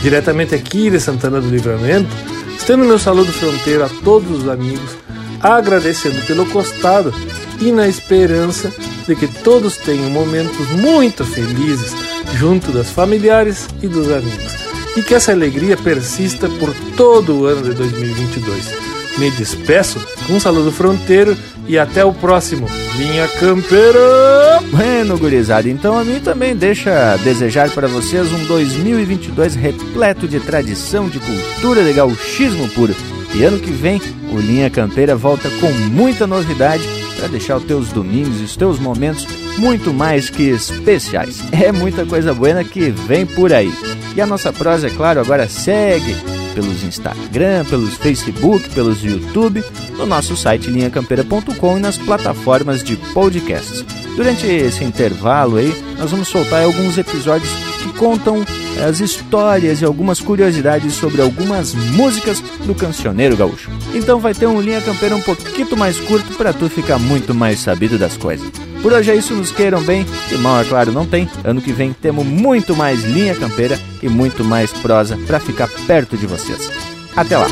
[0.00, 2.08] Diretamente aqui de Santana do Livramento,
[2.56, 4.96] estendo meu saludo fronteiro a todos os amigos,
[5.40, 7.12] agradecendo pelo costado
[7.60, 8.72] e na esperança
[9.06, 11.94] de que todos tenham momentos muito felizes
[12.34, 14.62] junto das familiares e dos amigos
[14.96, 18.91] e que essa alegria persista por todo o ano de 2022.
[19.18, 21.36] Me despeço com um saludo fronteiro
[21.66, 22.66] e até o próximo.
[22.96, 24.60] Linha Campeira!
[24.70, 31.08] Bueno, gurizada, então a mim também deixa desejar para vocês um 2022 repleto de tradição,
[31.08, 32.94] de cultura, de gauchismo puro.
[33.34, 36.82] E ano que vem, o Linha Campeira volta com muita novidade
[37.16, 39.26] para deixar os teus domingos e os teus momentos
[39.58, 41.42] muito mais que especiais.
[41.52, 43.72] É muita coisa boa que vem por aí.
[44.16, 49.64] E a nossa prosa, é claro, agora segue pelos Instagram, pelos Facebook, pelos YouTube,
[49.96, 53.84] no nosso site linhacampeira.com e nas plataformas de podcasts.
[54.16, 57.50] Durante esse intervalo aí, nós vamos soltar alguns episódios
[57.82, 58.44] que contam
[58.86, 63.70] as histórias e algumas curiosidades sobre algumas músicas do cancioneiro gaúcho.
[63.94, 67.60] Então vai ter um linha campeira um pouquinho mais curto para tu ficar muito mais
[67.60, 68.71] sabido das coisas.
[68.82, 71.28] Por hoje é isso, nos queiram bem, e mal é claro não tem.
[71.44, 76.16] Ano que vem temos muito mais linha campeira e muito mais prosa para ficar perto
[76.16, 76.68] de vocês.
[77.16, 77.46] Até lá!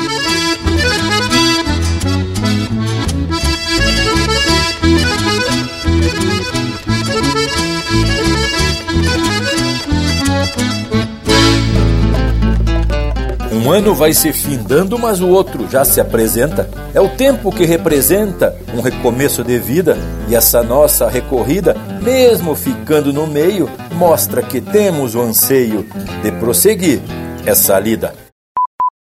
[13.62, 16.66] Um ano vai se findando, mas o outro já se apresenta.
[16.94, 23.12] É o tempo que representa um recomeço de vida e essa nossa recorrida, mesmo ficando
[23.12, 25.86] no meio, mostra que temos o anseio
[26.22, 27.02] de prosseguir
[27.44, 28.29] essa lida.